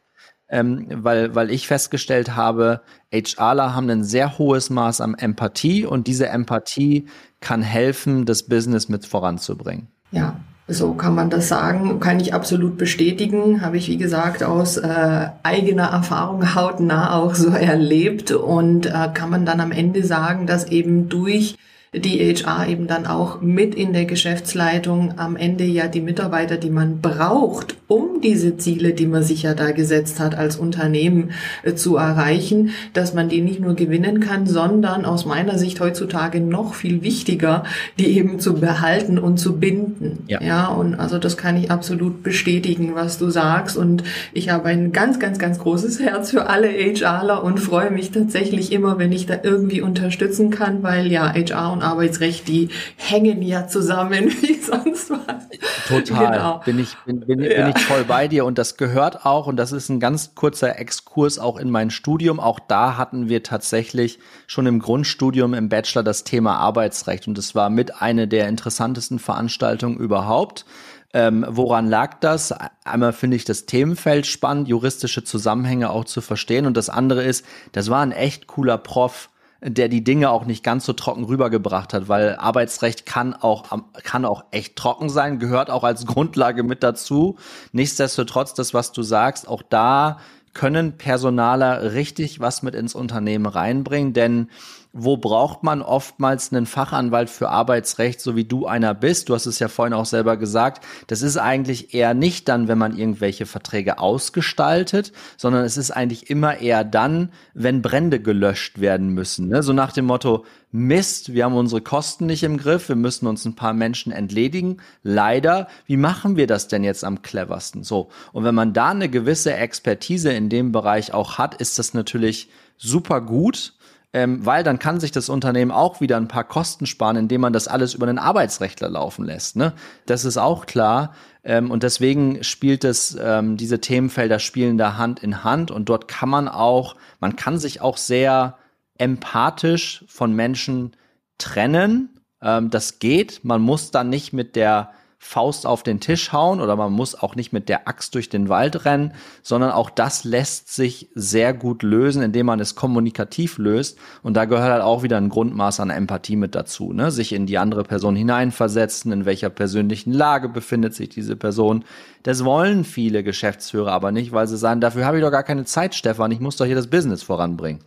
ähm, 0.51 0.87
weil, 0.91 1.35
weil 1.35 1.51
ich 1.51 1.67
festgestellt 1.67 2.35
habe, 2.35 2.83
HRler 3.13 3.75
haben 3.75 3.89
ein 3.89 4.05
sehr 4.05 4.37
hohes 4.37 4.69
Maß 4.69 5.01
an 5.01 5.15
Empathie 5.15 5.87
und 5.87 6.07
diese 6.07 6.29
Empathie 6.29 7.07
kann 7.41 7.63
helfen, 7.63 8.27
das 8.27 8.43
Business 8.43 8.89
mit 8.89 9.07
voranzubringen. 9.07 9.87
Ja, 10.11 10.41
so 10.71 10.95
kann 10.95 11.15
man 11.15 11.31
das 11.31 11.49
sagen, 11.49 12.01
kann 12.01 12.21
ich 12.21 12.33
absolut 12.33 12.79
bestätigen, 12.79 13.63
habe 13.63 13.77
ich 13.77 13.89
wie 13.89 13.97
gesagt 13.97 14.43
aus 14.43 14.77
äh, 14.77 15.29
eigener 15.43 15.89
Erfahrung 15.89 16.55
hautnah 16.55 17.15
auch 17.15 17.35
so 17.35 17.51
erlebt. 17.51 18.31
Und 18.31 18.87
äh, 18.87 19.09
kann 19.13 19.31
man 19.31 19.45
dann 19.45 19.61
am 19.61 19.73
Ende 19.73 20.05
sagen, 20.05 20.47
dass 20.47 20.67
eben 20.67 21.09
durch 21.09 21.57
die 21.93 22.21
HR 22.21 22.69
eben 22.69 22.87
dann 22.87 23.05
auch 23.05 23.41
mit 23.41 23.75
in 23.75 23.93
der 23.93 24.05
Geschäftsleitung 24.05 25.15
am 25.19 25.35
Ende 25.35 25.65
ja 25.65 25.89
die 25.89 26.01
Mitarbeiter, 26.01 26.57
die 26.57 26.71
man 26.71 27.01
braucht, 27.01 27.75
um 27.89 28.21
diese 28.23 28.57
Ziele, 28.57 28.93
die 28.93 29.09
man 29.09 29.25
sich 29.25 29.43
ja 29.43 29.55
da 29.55 29.73
gesetzt 29.73 30.21
hat, 30.21 30.39
als 30.39 30.55
Unternehmen 30.55 31.33
äh, 31.65 31.75
zu 31.75 31.97
erreichen, 31.97 32.71
dass 32.93 33.13
man 33.13 33.29
die 33.29 33.41
nicht 33.41 33.59
nur 33.59 33.75
gewinnen 33.75 34.21
kann, 34.21 34.47
sondern 34.47 35.05
aus 35.05 35.27
meiner 35.27 35.59
Sicht 35.59 35.81
heutzutage 35.81 36.41
noch 36.41 36.75
viel 36.75 37.03
wichtiger, 37.03 37.65
die 37.99 38.17
eben 38.17 38.39
zu 38.39 38.55
behalten 38.55 39.19
und 39.19 39.39
zu 39.39 39.59
binden. 39.59 40.23
Ja, 40.29 40.41
ja 40.41 40.67
und 40.69 40.95
also 40.95 41.19
das 41.19 41.37
kann 41.37 41.57
ich 41.57 41.73
absolut 41.73 42.23
bestätigen, 42.23 42.95
was 42.95 43.19
du 43.19 43.31
sagst. 43.31 43.77
Und 43.77 44.05
ich 44.33 44.51
habe 44.51 44.69
ein 44.69 44.93
ganz, 44.93 45.19
ganz, 45.19 45.41
ganz 45.41 45.59
großes 45.59 45.99
Herz 45.99 46.31
für 46.31 46.49
alle 46.49 46.69
HRler 46.69 47.43
und 47.43 47.59
freue 47.59 47.91
mich 47.91 48.13
tatsächlich 48.13 48.71
immer, 48.71 49.01
wenn 49.01 49.11
ich 49.11 49.27
da 49.27 49.39
irgendwie 49.43 49.81
unterstützen 49.81 50.51
kann, 50.51 50.85
weil 50.85 51.11
ja 51.11 51.35
HR 51.35 51.73
und 51.73 51.80
und 51.81 51.87
Arbeitsrecht, 51.87 52.47
die 52.49 52.69
hängen 52.97 53.43
ja 53.43 53.67
zusammen 53.67 54.31
wie 54.43 54.55
sonst 54.55 55.11
was. 55.11 55.49
Total. 55.89 56.33
Genau. 56.33 56.63
Bin 56.65 56.79
ich, 56.79 56.97
bin, 57.07 57.21
bin, 57.21 57.43
ja. 57.43 57.65
bin 57.65 57.75
ich 57.75 57.83
voll 57.83 58.05
bei 58.05 58.29
dir 58.29 58.45
und 58.45 58.59
das 58.59 58.77
gehört 58.77 59.25
auch 59.25 59.47
und 59.47 59.57
das 59.57 59.73
ist 59.73 59.89
ein 59.89 60.01
ganz 60.01 60.35
kurzer 60.35 60.79
Exkurs 60.79 61.39
auch 61.39 61.59
in 61.59 61.71
mein 61.71 61.91
Studium. 61.91 62.39
Auch 62.39 62.61
da 62.61 62.97
hatten 62.97 63.29
wir 63.29 63.43
tatsächlich 63.43 64.19
schon 64.47 64.67
im 64.67 64.79
Grundstudium 64.79 65.55
im 65.55 65.69
Bachelor 65.69 66.03
das 66.03 66.25
Thema 66.25 66.57
Arbeitsrecht 66.57 67.27
und 67.27 67.37
das 67.37 67.55
war 67.55 67.71
mit 67.71 68.03
eine 68.03 68.29
der 68.29 68.49
interessantesten 68.49 69.19
Veranstaltungen 69.19 69.99
überhaupt. 69.99 70.65
Ähm, 71.13 71.45
woran 71.49 71.89
lag 71.89 72.21
das? 72.21 72.55
Einmal 72.85 73.13
finde 73.13 73.37
ich 73.37 73.45
das 73.45 73.67
Themenfeld 73.67 74.27
spannend, 74.27 74.69
juristische 74.69 75.25
Zusammenhänge 75.25 75.91
auch 75.91 76.05
zu 76.05 76.21
verstehen. 76.21 76.67
Und 76.67 76.77
das 76.77 76.89
andere 76.89 77.25
ist, 77.25 77.45
das 77.73 77.91
war 77.91 78.01
ein 78.01 78.13
echt 78.13 78.47
cooler 78.47 78.79
Prof, 78.79 79.30
der 79.63 79.89
die 79.89 80.03
Dinge 80.03 80.31
auch 80.31 80.47
nicht 80.47 80.65
ganz 80.65 80.87
so 80.87 80.93
trocken 80.93 81.25
rübergebracht 81.25 81.93
hat, 81.93 82.09
weil 82.09 82.37
Arbeitsrecht 82.37 83.05
kann 83.05 83.35
auch, 83.35 83.65
kann 84.03 84.25
auch 84.25 84.45
echt 84.51 84.77
trocken 84.77 85.11
sein, 85.11 85.39
gehört 85.39 85.71
auch 85.71 85.85
als 85.85 86.07
Grundlage 86.07 86.63
mit 86.63 86.83
dazu. 86.83 87.37
Nichtsdestotrotz, 87.73 88.55
das, 88.55 88.73
was 88.73 88.93
du 88.93 89.03
sagst, 89.03 89.47
auch 89.47 89.63
da 89.63 90.19
können 90.55 90.97
Personaler 90.97 91.93
richtig 91.93 92.41
was 92.41 92.63
mit 92.63 92.75
ins 92.75 92.95
Unternehmen 92.95 93.47
reinbringen, 93.47 94.13
denn 94.13 94.49
wo 94.93 95.17
braucht 95.17 95.63
man 95.63 95.83
oftmals 95.83 96.53
einen 96.53 96.67
Fachanwalt 96.67 97.31
für 97.31 97.49
Arbeitsrecht, 97.49 98.21
so 98.21 98.35
wie 98.35 98.45
du 98.45 98.67
einer 98.67 98.93
bist? 98.93 99.29
Du 99.29 99.35
hast 99.35 99.47
es 99.47 99.61
ja 99.61 99.69
vorhin 99.69 99.95
auch 99.95 100.05
selber 100.05 100.37
gesagt. 100.37 100.85
Das 101.07 101.23
ist 101.23 101.37
eigentlich 101.37 101.95
eher 101.95 102.13
nicht 102.13 102.49
dann, 102.49 102.67
wenn 102.67 102.79
man 102.79 102.99
irgendwelche 102.99 103.47
Verträge 103.47 104.01
ausgestaltet, 104.01 105.13
sondern 105.37 105.65
es 105.65 105.77
ist 105.77 105.93
eigentlich 105.93 106.29
immer 106.29 106.59
eher 106.59 106.83
dann, 106.83 107.31
wenn 107.55 107.83
Brände 107.83 108.21
gelöscht 108.21 108.81
werden 108.81 109.11
müssen. 109.11 109.49
Ne? 109.49 109.63
So 109.63 109.73
nach 109.73 109.93
dem 109.93 110.07
Motto, 110.07 110.45
Mist, 110.73 111.33
wir 111.35 111.45
haben 111.45 111.55
unsere 111.55 111.81
Kosten 111.81 112.27
nicht 112.27 112.43
im 112.43 112.57
Griff, 112.57 112.89
wir 112.89 112.97
müssen 112.97 113.27
uns 113.27 113.45
ein 113.45 113.57
paar 113.57 113.73
Menschen 113.73 114.13
entledigen. 114.13 114.79
Leider, 115.03 115.69
wie 115.87 115.97
machen 115.97 116.37
wir 116.37 116.49
das 116.49 116.67
denn 116.67 116.83
jetzt 116.83 117.05
am 117.05 117.23
cleversten? 117.23 117.85
So. 117.85 118.09
Und 118.33 118.43
wenn 118.43 118.55
man 118.55 118.73
da 118.73 118.91
eine 118.91 119.09
gewisse 119.09 119.55
Expertise 119.55 120.33
in 120.33 120.49
dem 120.49 120.73
Bereich 120.73 121.15
auch 121.15 121.39
hat, 121.39 121.55
ist 121.57 121.79
das 121.79 121.95
natürlich 121.95 122.49
super 122.77 123.21
gut 123.21 123.75
ähm, 124.13 124.45
weil 124.45 124.65
dann 124.65 124.79
kann 124.79 124.99
sich 124.99 125.13
das 125.13 125.29
Unternehmen 125.29 125.71
auch 125.71 126.01
wieder 126.01 126.17
ein 126.17 126.29
paar 126.29 126.45
Kosten 126.45 126.87
sparen, 126.87 127.17
indem 127.17 127.43
man 127.43 127.53
das 127.53 127.69
alles 127.69 127.95
über 127.95 128.09
einen 128.09 128.19
Arbeitsrechtler 128.19 128.89
laufen 128.89 129.25
lässt. 129.25 129.57
Ne? 129.57 129.73
Das 130.07 130.25
ist 130.25 130.37
auch 130.37 130.67
klar. 130.67 131.15
Ähm, 131.45 131.71
und 131.71 131.83
deswegen 131.83 132.43
spielt 132.43 132.85
es, 132.85 133.17
ähm, 133.21 133.57
diese 133.57 133.81
Themenfelder 133.81 134.39
spielen 134.41 134.79
da 134.79 134.97
Hand 134.97 135.21
in 135.21 135.45
Hand 135.45 135.71
und 135.71 135.89
dort 135.89 136.09
kann 136.09 136.29
man 136.29 136.49
auch, 136.49 136.97
man 137.21 137.37
kann 137.37 137.59
sich 137.59 137.81
auch 137.81 137.97
sehr 137.97 138.59
empathisch 138.99 140.05
von 140.09 140.35
Menschen 140.35 140.97
trennen. 141.39 142.21
Ähm, 142.43 142.71
das 142.71 142.99
geht. 142.99 143.45
Man 143.45 143.63
muss 143.63 143.93
dann 143.93 144.11
nicht 144.11 144.33
mit 144.33 144.57
der 144.57 144.91
Faust 145.23 145.67
auf 145.67 145.83
den 145.83 146.01
Tisch 146.01 146.33
hauen 146.33 146.63
oder 146.63 146.77
man 146.77 146.93
muss 146.93 147.15
auch 147.15 147.37
nicht 147.37 147.53
mit 147.53 147.69
der 147.69 147.87
Axt 147.87 148.15
durch 148.15 148.31
den 148.31 148.49
Wald 148.49 148.87
rennen, 148.87 149.13
sondern 149.43 149.71
auch 149.71 149.91
das 149.91 150.25
lässt 150.25 150.75
sich 150.75 151.11
sehr 151.15 151.53
gut 151.53 151.83
lösen, 151.83 152.23
indem 152.23 152.47
man 152.47 152.59
es 152.59 152.75
kommunikativ 152.75 153.59
löst. 153.59 153.99
Und 154.23 154.35
da 154.35 154.47
gehört 154.47 154.73
halt 154.73 154.83
auch 154.83 155.03
wieder 155.03 155.19
ein 155.19 155.29
Grundmaß 155.29 155.79
an 155.81 155.91
Empathie 155.91 156.37
mit 156.37 156.55
dazu, 156.55 156.95
ne? 156.95 157.11
sich 157.11 157.35
in 157.35 157.45
die 157.45 157.59
andere 157.59 157.85
Person 157.85 158.17
hineinversetzen, 158.17 159.13
in 159.13 159.27
welcher 159.27 159.51
persönlichen 159.51 160.15
Lage 160.15 160.49
befindet 160.49 160.95
sich 160.95 161.11
diese 161.11 161.37
Person. 161.37 161.85
Das 162.23 162.43
wollen 162.43 162.85
viele 162.85 163.23
Geschäftsführer 163.23 163.93
aber 163.93 164.13
nicht, 164.13 164.33
weil 164.33 164.49
sie 164.49 164.57
sagen, 164.57 164.81
dafür 164.81 165.05
habe 165.05 165.19
ich 165.19 165.23
doch 165.23 165.31
gar 165.31 165.43
keine 165.43 165.67
Zeit, 165.67 165.95
Stefan, 165.95 166.33
ich 166.33 166.41
muss 166.41 166.57
doch 166.57 166.65
hier 166.65 166.75
das 166.75 166.87
Business 166.87 167.23
voranbringen. 167.23 167.81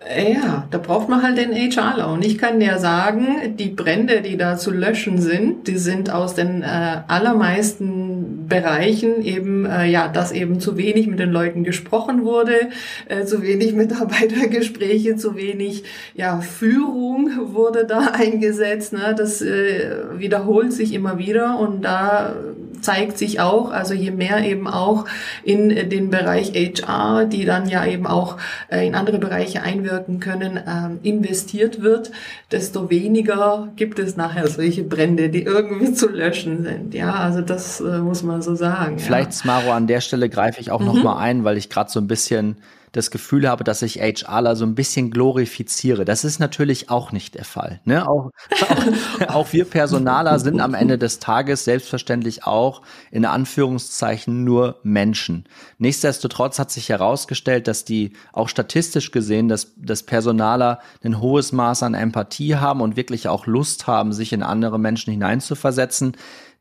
Ja, 0.00 0.68
da 0.70 0.78
braucht 0.78 1.08
man 1.08 1.22
halt 1.22 1.38
den 1.38 1.52
HRler. 1.52 2.12
Und 2.12 2.24
ich 2.24 2.36
kann 2.36 2.60
dir 2.60 2.78
sagen, 2.78 3.56
die 3.56 3.70
Brände, 3.70 4.20
die 4.20 4.36
da 4.36 4.56
zu 4.56 4.70
löschen 4.70 5.18
sind, 5.18 5.66
die 5.66 5.78
sind 5.78 6.10
aus 6.10 6.34
den 6.34 6.62
äh, 6.62 7.00
allermeisten 7.06 8.46
Bereichen 8.46 9.22
eben, 9.22 9.64
äh, 9.64 9.86
ja, 9.86 10.08
dass 10.08 10.32
eben 10.32 10.60
zu 10.60 10.76
wenig 10.76 11.06
mit 11.06 11.20
den 11.20 11.30
Leuten 11.30 11.64
gesprochen 11.64 12.24
wurde, 12.24 12.68
äh, 13.08 13.24
zu 13.24 13.42
wenig 13.42 13.72
Mitarbeitergespräche, 13.74 15.16
zu 15.16 15.36
wenig, 15.36 15.84
ja, 16.14 16.40
Führung 16.40 17.54
wurde 17.54 17.86
da 17.86 18.08
eingesetzt. 18.12 18.92
Ne? 18.92 19.14
Das 19.16 19.40
äh, 19.40 20.18
wiederholt 20.18 20.72
sich 20.74 20.92
immer 20.92 21.18
wieder 21.18 21.58
und 21.58 21.82
da 21.82 22.34
zeigt 22.84 23.18
sich 23.18 23.40
auch, 23.40 23.70
also 23.70 23.94
je 23.94 24.10
mehr 24.10 24.44
eben 24.44 24.68
auch 24.68 25.06
in 25.42 25.68
den 25.68 26.10
Bereich 26.10 26.52
HR, 26.52 27.24
die 27.24 27.44
dann 27.44 27.68
ja 27.68 27.84
eben 27.86 28.06
auch 28.06 28.36
äh, 28.68 28.86
in 28.86 28.94
andere 28.94 29.18
Bereiche 29.18 29.62
einwirken 29.62 30.20
können, 30.20 30.60
ähm, 30.66 30.98
investiert 31.02 31.82
wird, 31.82 32.12
desto 32.52 32.90
weniger 32.90 33.68
gibt 33.76 33.98
es 33.98 34.16
nachher 34.16 34.46
solche 34.46 34.84
Brände, 34.84 35.30
die 35.30 35.42
irgendwie 35.42 35.92
zu 35.92 36.08
löschen 36.08 36.62
sind. 36.62 36.94
Ja, 36.94 37.14
also 37.14 37.40
das 37.40 37.80
äh, 37.80 37.98
muss 37.98 38.22
man 38.22 38.42
so 38.42 38.54
sagen. 38.54 38.98
Vielleicht, 38.98 39.30
ja. 39.30 39.32
Smaro, 39.32 39.72
an 39.72 39.86
der 39.86 40.00
Stelle 40.00 40.28
greife 40.28 40.60
ich 40.60 40.70
auch 40.70 40.80
mhm. 40.80 40.86
noch 40.86 41.02
mal 41.02 41.18
ein, 41.18 41.44
weil 41.44 41.56
ich 41.56 41.70
gerade 41.70 41.90
so 41.90 42.00
ein 42.00 42.06
bisschen 42.06 42.56
das 42.94 43.10
Gefühl 43.10 43.48
habe, 43.48 43.64
dass 43.64 43.82
ich 43.82 44.00
HRler 44.00 44.54
so 44.54 44.64
ein 44.64 44.74
bisschen 44.74 45.10
glorifiziere. 45.10 46.04
Das 46.04 46.24
ist 46.24 46.38
natürlich 46.38 46.90
auch 46.90 47.10
nicht 47.10 47.34
der 47.34 47.44
Fall. 47.44 47.80
Ne? 47.84 48.08
Auch, 48.08 48.30
auch, 48.60 49.28
auch 49.28 49.52
wir 49.52 49.64
Personaler 49.64 50.38
sind 50.38 50.60
am 50.60 50.74
Ende 50.74 50.96
des 50.96 51.18
Tages 51.18 51.64
selbstverständlich 51.64 52.44
auch 52.44 52.82
in 53.10 53.24
Anführungszeichen 53.24 54.44
nur 54.44 54.78
Menschen. 54.84 55.44
Nichtsdestotrotz 55.78 56.58
hat 56.58 56.70
sich 56.70 56.88
herausgestellt, 56.88 57.66
dass 57.66 57.84
die 57.84 58.12
auch 58.32 58.48
statistisch 58.48 59.10
gesehen, 59.10 59.48
dass, 59.48 59.72
dass 59.76 60.04
Personaler 60.04 60.78
ein 61.02 61.20
hohes 61.20 61.50
Maß 61.52 61.82
an 61.82 61.94
Empathie 61.94 62.56
haben 62.56 62.80
und 62.80 62.96
wirklich 62.96 63.26
auch 63.26 63.46
Lust 63.46 63.88
haben, 63.88 64.12
sich 64.12 64.32
in 64.32 64.44
andere 64.44 64.78
Menschen 64.78 65.10
hineinzuversetzen. 65.10 66.16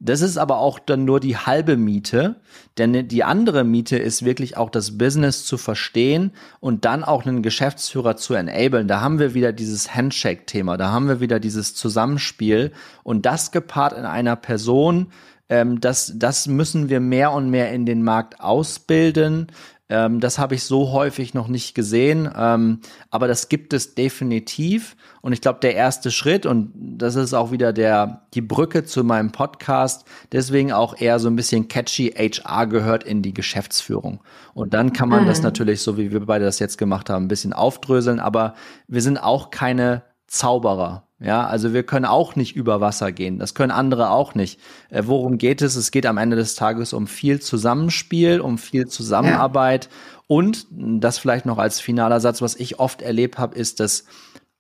Das 0.06 0.20
ist 0.20 0.38
aber 0.38 0.58
auch 0.58 0.80
dann 0.80 1.06
nur 1.06 1.22
die 1.22 1.38
halbe 1.38 1.78
Miete, 1.78 2.36
denn 2.78 3.08
die 3.08 3.24
andere 3.24 3.64
Miete 3.64 3.98
ist 3.98 4.26
wirklich 4.26 4.58
auch 4.58 4.70
das 4.70 4.98
Business 4.98 5.46
zu 5.46 5.58
verstehen 5.58 6.32
und 6.60 6.84
dann 6.84 7.06
auch 7.06 7.26
einen 7.26 7.42
Geschäftsführer 7.42 8.18
zu 8.18 8.34
enablen. 8.34 8.90
Da 8.90 9.00
haben 9.00 9.18
wir 9.18 9.34
wieder 9.34 9.54
dieses 9.54 9.96
Handshake-Thema, 9.96 10.76
da 10.76 10.92
haben 10.92 11.08
wir 11.08 11.22
wieder 11.22 11.40
dieses 11.40 11.74
Zusammenspiel 11.74 12.74
und 13.04 13.26
das 13.26 13.52
gepaart 13.52 13.94
in 13.94 14.04
einer 14.04 14.36
Person, 14.36 15.08
ähm, 15.48 15.80
das, 15.80 16.12
das 16.16 16.48
müssen 16.48 16.90
wir 16.90 17.00
mehr 17.00 17.32
und 17.32 17.50
mehr 17.50 17.72
in 17.72 17.86
den 17.86 18.04
Markt 18.04 18.42
ausbilden. 18.42 19.48
Ähm, 19.90 20.20
das 20.20 20.40
habe 20.40 20.56
ich 20.56 20.64
so 20.64 20.92
häufig 20.92 21.34
noch 21.34 21.48
nicht 21.48 21.76
gesehen, 21.76 22.30
ähm, 22.36 22.80
aber 23.10 23.28
das 23.28 23.50
gibt 23.50 23.74
es 23.74 23.96
definitiv. 23.96 24.96
Und 25.22 25.34
ich 25.34 25.42
glaube, 25.42 25.60
der 25.62 25.76
erste 25.76 26.10
Schritt, 26.10 26.46
und 26.46 26.72
das 26.76 27.16
ist 27.16 27.34
auch 27.34 27.52
wieder 27.52 27.74
der, 27.74 28.26
die 28.34 28.42
Brücke 28.42 28.86
zu 28.86 29.04
meinem 29.04 29.32
Podcast, 29.32 30.06
deswegen 30.32 30.72
auch 30.72 31.00
eher 31.00 31.20
so 31.20 31.30
ein 31.30 31.36
bisschen 31.36 31.68
catchy 31.68 32.14
HR 32.18 32.68
gehört 32.68 33.04
in 33.04 33.22
die 33.22 33.34
Geschäftsführung. 33.34 34.22
Und 34.54 34.74
dann 34.74 34.94
kann 34.94 35.10
man 35.10 35.24
mhm. 35.24 35.28
das 35.28 35.42
natürlich, 35.42 35.82
so 35.82 35.98
wie 35.98 36.12
wir 36.12 36.26
beide 36.26 36.46
das 36.46 36.60
jetzt 36.60 36.78
gemacht 36.78 37.10
haben, 37.10 37.26
ein 37.26 37.30
bisschen 37.30 37.54
aufdröseln, 37.54 38.20
aber 38.20 38.56
wir 38.88 39.02
sind 39.02 39.18
auch 39.18 39.52
keine 39.52 40.04
Zauberer. 40.28 41.08
Ja, 41.20 41.46
also 41.48 41.74
wir 41.74 41.84
können 41.84 42.06
auch 42.06 42.36
nicht 42.36 42.56
über 42.56 42.82
Wasser 42.82 43.12
gehen. 43.12 43.40
Das 43.40 43.54
können 43.54 43.72
andere 43.72 44.10
auch 44.10 44.36
nicht. 44.36 44.60
Äh, 44.90 45.04
worum 45.06 45.38
geht 45.38 45.62
es? 45.62 45.76
Es 45.76 45.92
geht 45.92 46.06
am 46.06 46.18
Ende 46.18 46.36
des 46.36 46.56
Tages 46.56 46.92
um 46.92 47.08
viel 47.08 47.40
Zusammenspiel, 47.40 48.42
um 48.42 48.58
viel 48.58 48.88
Zusammenarbeit. 48.88 49.86
Ja. 49.86 49.92
Und 50.28 50.68
das 50.70 51.18
vielleicht 51.18 51.46
noch 51.46 51.60
als 51.60 51.80
finaler 51.80 52.20
Satz, 52.20 52.42
was 52.42 52.56
ich 52.56 52.80
oft 52.80 53.02
erlebt 53.02 53.38
habe, 53.38 53.56
ist, 53.56 53.80
dass 53.80 54.06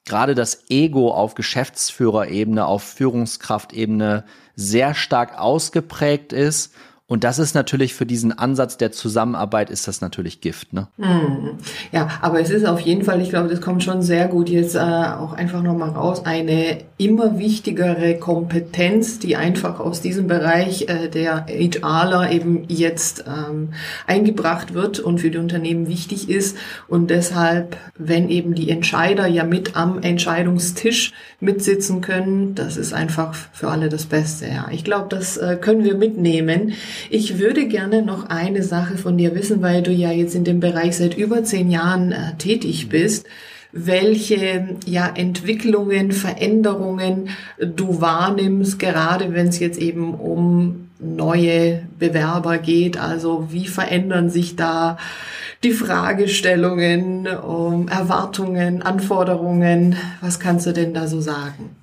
gerade 0.05 0.35
das 0.35 0.69
Ego 0.69 1.11
auf 1.11 1.35
Geschäftsführerebene, 1.35 2.65
auf 2.65 2.83
Führungskraftebene 2.83 4.25
sehr 4.55 4.93
stark 4.93 5.39
ausgeprägt 5.39 6.33
ist 6.33 6.73
und 7.13 7.23
das 7.23 7.37
ist 7.37 7.53
natürlich 7.53 7.93
für 7.93 8.07
diesen 8.07 8.35
Ansatz 8.35 8.75
der 8.75 8.91
Zusammenarbeit 8.91 9.69
ist 9.69 9.87
das 9.87 10.01
natürlich 10.01 10.41
Gift, 10.41 10.73
ne? 10.73 10.87
Hm. 10.97 11.59
Ja, 11.91 12.07
aber 12.21 12.39
es 12.41 12.49
ist 12.49 12.65
auf 12.65 12.79
jeden 12.79 13.03
Fall, 13.03 13.21
ich 13.21 13.29
glaube, 13.29 13.49
das 13.49 13.61
kommt 13.61 13.83
schon 13.83 14.01
sehr 14.01 14.27
gut 14.27 14.49
jetzt 14.49 14.73
äh, 14.73 14.79
auch 14.79 15.33
einfach 15.33 15.61
nochmal 15.61 15.91
raus, 15.91 16.25
eine 16.25 16.79
immer 16.97 17.37
wichtigere 17.37 18.15
Kompetenz, 18.15 19.19
die 19.19 19.35
einfach 19.35 19.79
aus 19.79 20.01
diesem 20.01 20.25
Bereich 20.25 20.89
äh, 20.89 21.07
der 21.07 21.45
HRler 21.47 22.31
eben 22.31 22.65
jetzt 22.67 23.25
ähm, 23.27 23.73
eingebracht 24.07 24.73
wird 24.73 24.99
und 24.99 25.19
für 25.19 25.29
die 25.29 25.37
Unternehmen 25.37 25.87
wichtig 25.87 26.31
ist. 26.31 26.57
Und 26.87 27.11
deshalb, 27.11 27.77
wenn 27.95 28.27
eben 28.29 28.55
die 28.55 28.71
Entscheider 28.71 29.27
ja 29.27 29.43
mit 29.43 29.75
am 29.75 30.01
Entscheidungstisch 30.01 31.13
mitsitzen 31.39 32.01
können, 32.01 32.55
das 32.55 32.75
ist 32.75 32.91
einfach 32.91 33.35
für 33.51 33.69
alle 33.69 33.89
das 33.89 34.05
Beste. 34.05 34.47
Ja, 34.47 34.67
ich 34.71 34.83
glaube, 34.83 35.09
das 35.09 35.37
äh, 35.37 35.57
können 35.61 35.83
wir 35.83 35.93
mitnehmen. 35.93 36.73
Ich 37.09 37.39
würde 37.39 37.67
gerne 37.67 38.01
noch 38.01 38.29
eine 38.29 38.63
Sache 38.63 38.97
von 38.97 39.17
dir 39.17 39.35
wissen, 39.35 39.61
weil 39.61 39.81
du 39.81 39.91
ja 39.91 40.11
jetzt 40.11 40.35
in 40.35 40.43
dem 40.43 40.59
Bereich 40.59 40.97
seit 40.97 41.17
über 41.17 41.43
zehn 41.43 41.69
Jahren 41.69 42.11
äh, 42.11 42.35
tätig 42.37 42.89
bist 42.89 43.25
welche 43.73 44.77
ja, 44.85 45.11
Entwicklungen, 45.15 46.11
Veränderungen 46.11 47.29
du 47.59 47.99
wahrnimmst, 47.99 48.77
gerade 48.77 49.33
wenn 49.33 49.47
es 49.47 49.59
jetzt 49.59 49.79
eben 49.79 50.13
um 50.13 50.89
neue 50.99 51.81
Bewerber 51.99 52.59
geht. 52.59 52.97
Also 52.97 53.47
wie 53.51 53.67
verändern 53.67 54.29
sich 54.29 54.55
da 54.55 54.97
die 55.63 55.71
Fragestellungen, 55.71 57.27
um 57.27 57.87
Erwartungen, 57.87 58.83
Anforderungen? 58.83 59.97
Was 60.21 60.39
kannst 60.39 60.67
du 60.67 60.71
denn 60.71 60.93
da 60.93 61.07
so 61.07 61.19
sagen? 61.19 61.75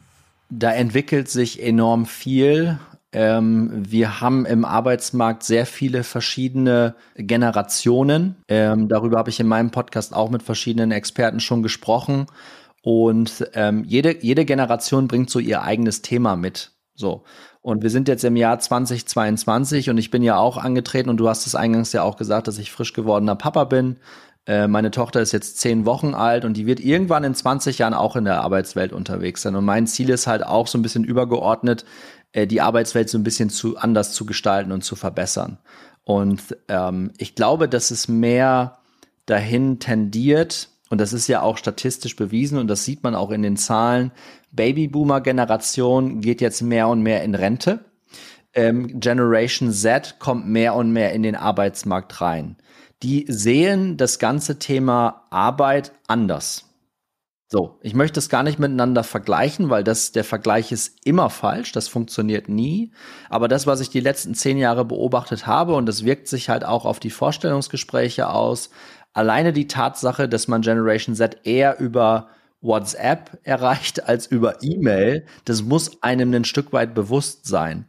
Da 0.49 0.73
entwickelt 0.73 1.29
sich 1.29 1.63
enorm 1.63 2.07
viel 2.07 2.79
ähm, 3.13 3.71
wir 3.73 4.21
haben 4.21 4.47
im 4.47 4.65
Arbeitsmarkt 4.65 5.43
sehr 5.43 5.67
viele 5.67 6.05
verschiedene 6.05 6.95
Generationen. 7.17 8.37
Ähm, 8.49 8.89
darüber 8.89 9.19
habe 9.19 9.31
ich 9.31 9.41
in 9.41 9.49
meinem 9.49 9.71
Podcast 9.71 10.15
auch 10.15 10.31
mit 10.31 10.43
verschiedenen 10.43 10.93
Experten 10.93 11.41
schon 11.41 11.63
gesprochen. 11.63 12.27
Und 12.83 13.49
ähm, 13.55 13.85
jede, 13.85 14.23
jede 14.23 14.45
Generation 14.45 15.09
bringt 15.09 15.29
so 15.29 15.39
ihr 15.39 15.63
eigenes 15.63 16.03
Thema 16.03 16.37
mit. 16.37 16.73
So. 16.95 17.25
Und 17.63 17.83
wir 17.83 17.91
sind 17.91 18.09
jetzt 18.09 18.25
im 18.25 18.37
Jahr 18.37 18.59
2022 18.59 19.91
und 19.91 19.99
ich 19.99 20.11
bin 20.11 20.23
ja 20.23 20.39
auch 20.39 20.57
angetreten 20.57 21.11
und 21.11 21.19
du 21.19 21.29
hast 21.29 21.47
es 21.47 21.55
eingangs 21.55 21.93
ja 21.93 22.03
auch 22.03 22.17
gesagt, 22.17 22.49
dass 22.49 22.59
ich 22.59 22.71
frisch 22.71 22.95
gewordener 22.95 23.37
Papa 23.37 23.65
bin. 23.65 23.97
Äh, 24.47 24.67
meine 24.67 24.91
Tochter 24.91 25.21
ist 25.21 25.33
jetzt 25.33 25.59
zehn 25.59 25.85
Wochen 25.85 26.15
alt 26.15 26.47
und 26.47 26.57
die 26.57 26.67
wird 26.67 26.81
irgendwann 26.81 27.25
in 27.25 27.35
20 27.35 27.79
Jahren 27.79 27.93
auch 27.93 28.17
in 28.17 28.25
der 28.25 28.41
Arbeitswelt 28.41 28.93
unterwegs 28.93 29.43
sein. 29.43 29.55
Und 29.55 29.67
mein 29.67 29.87
Ziel 29.87 30.09
ist 30.09 30.27
halt 30.27 30.45
auch 30.45 30.67
so 30.67 30.79
ein 30.79 30.83
bisschen 30.83 31.05
übergeordnet, 31.05 31.85
äh, 32.33 32.47
die 32.47 32.61
Arbeitswelt 32.61 33.09
so 33.09 33.19
ein 33.19 33.25
bisschen 33.25 33.51
zu 33.51 33.77
anders 33.77 34.13
zu 34.13 34.27
gestalten 34.27 34.73
und 34.73 34.83
zu 34.83 34.97
verbessern. 34.97 35.59
Und 36.05 36.57
ähm, 36.69 37.13
ich 37.19 37.35
glaube, 37.35 37.69
dass 37.69 37.91
es 37.91 38.09
mehr 38.09 38.79
dahin 39.27 39.79
tendiert, 39.79 40.69
und 40.89 41.01
das 41.01 41.13
ist 41.13 41.29
ja 41.29 41.43
auch 41.43 41.57
statistisch 41.57 42.17
bewiesen 42.17 42.59
und 42.59 42.69
das 42.69 42.85
sieht 42.85 43.03
man 43.03 43.15
auch 43.15 43.31
in 43.31 43.43
den 43.43 43.57
Zahlen, 43.57 44.13
Babyboomer-Generation 44.53 46.21
geht 46.21 46.41
jetzt 46.41 46.63
mehr 46.63 46.89
und 46.89 47.03
mehr 47.03 47.23
in 47.23 47.35
Rente. 47.35 47.85
Ähm, 48.53 48.99
Generation 48.99 49.73
Z 49.73 50.17
kommt 50.19 50.49
mehr 50.49 50.75
und 50.75 50.93
mehr 50.93 51.13
in 51.13 51.23
den 51.23 51.37
Arbeitsmarkt 51.37 52.21
rein. 52.21 52.57
Die 53.03 53.25
sehen 53.29 53.97
das 53.97 54.19
ganze 54.19 54.59
Thema 54.59 55.27
Arbeit 55.31 55.93
anders. 56.09 56.70
So, 57.53 57.81
ich 57.83 57.95
möchte 57.95 58.21
es 58.21 58.29
gar 58.29 58.45
nicht 58.45 58.61
miteinander 58.61 59.03
vergleichen, 59.03 59.71
weil 59.71 59.83
das, 59.83 60.13
der 60.13 60.23
Vergleich 60.23 60.71
ist 60.71 60.99
immer 61.05 61.31
falsch, 61.31 61.73
das 61.73 61.89
funktioniert 61.89 62.49
nie. 62.49 62.93
Aber 63.29 63.49
das, 63.49 63.67
was 63.67 63.81
ich 63.81 63.91
die 63.91 63.99
letzten 63.99 64.37
zehn 64.37 64.57
Jahre 64.57 64.85
beobachtet 64.85 65.49
habe, 65.49 65.75
und 65.75 65.87
das 65.87 66.05
wirkt 66.05 66.29
sich 66.29 66.49
halt 66.49 66.65
auch 66.65 66.85
auf 66.85 67.01
die 67.01 67.11
Vorstellungsgespräche 67.11 68.29
aus, 68.31 68.71
alleine 69.15 69.53
die 69.53 69.67
Tatsache, 69.67 70.29
dass 70.29 70.47
man 70.47 70.63
Generation 70.63 71.17
Z 71.17 71.39
eher 71.43 71.81
über 71.81 72.29
WhatsApp 72.61 73.41
erreicht 73.43 74.05
als 74.09 74.29
über 74.29 74.63
E-Mail, 74.63 75.27
das 75.45 75.65
muss 75.65 76.05
einem 76.05 76.33
ein 76.33 76.45
Stück 76.45 76.73
weit 76.73 76.95
bewusst 76.95 77.47
sein. 77.47 77.87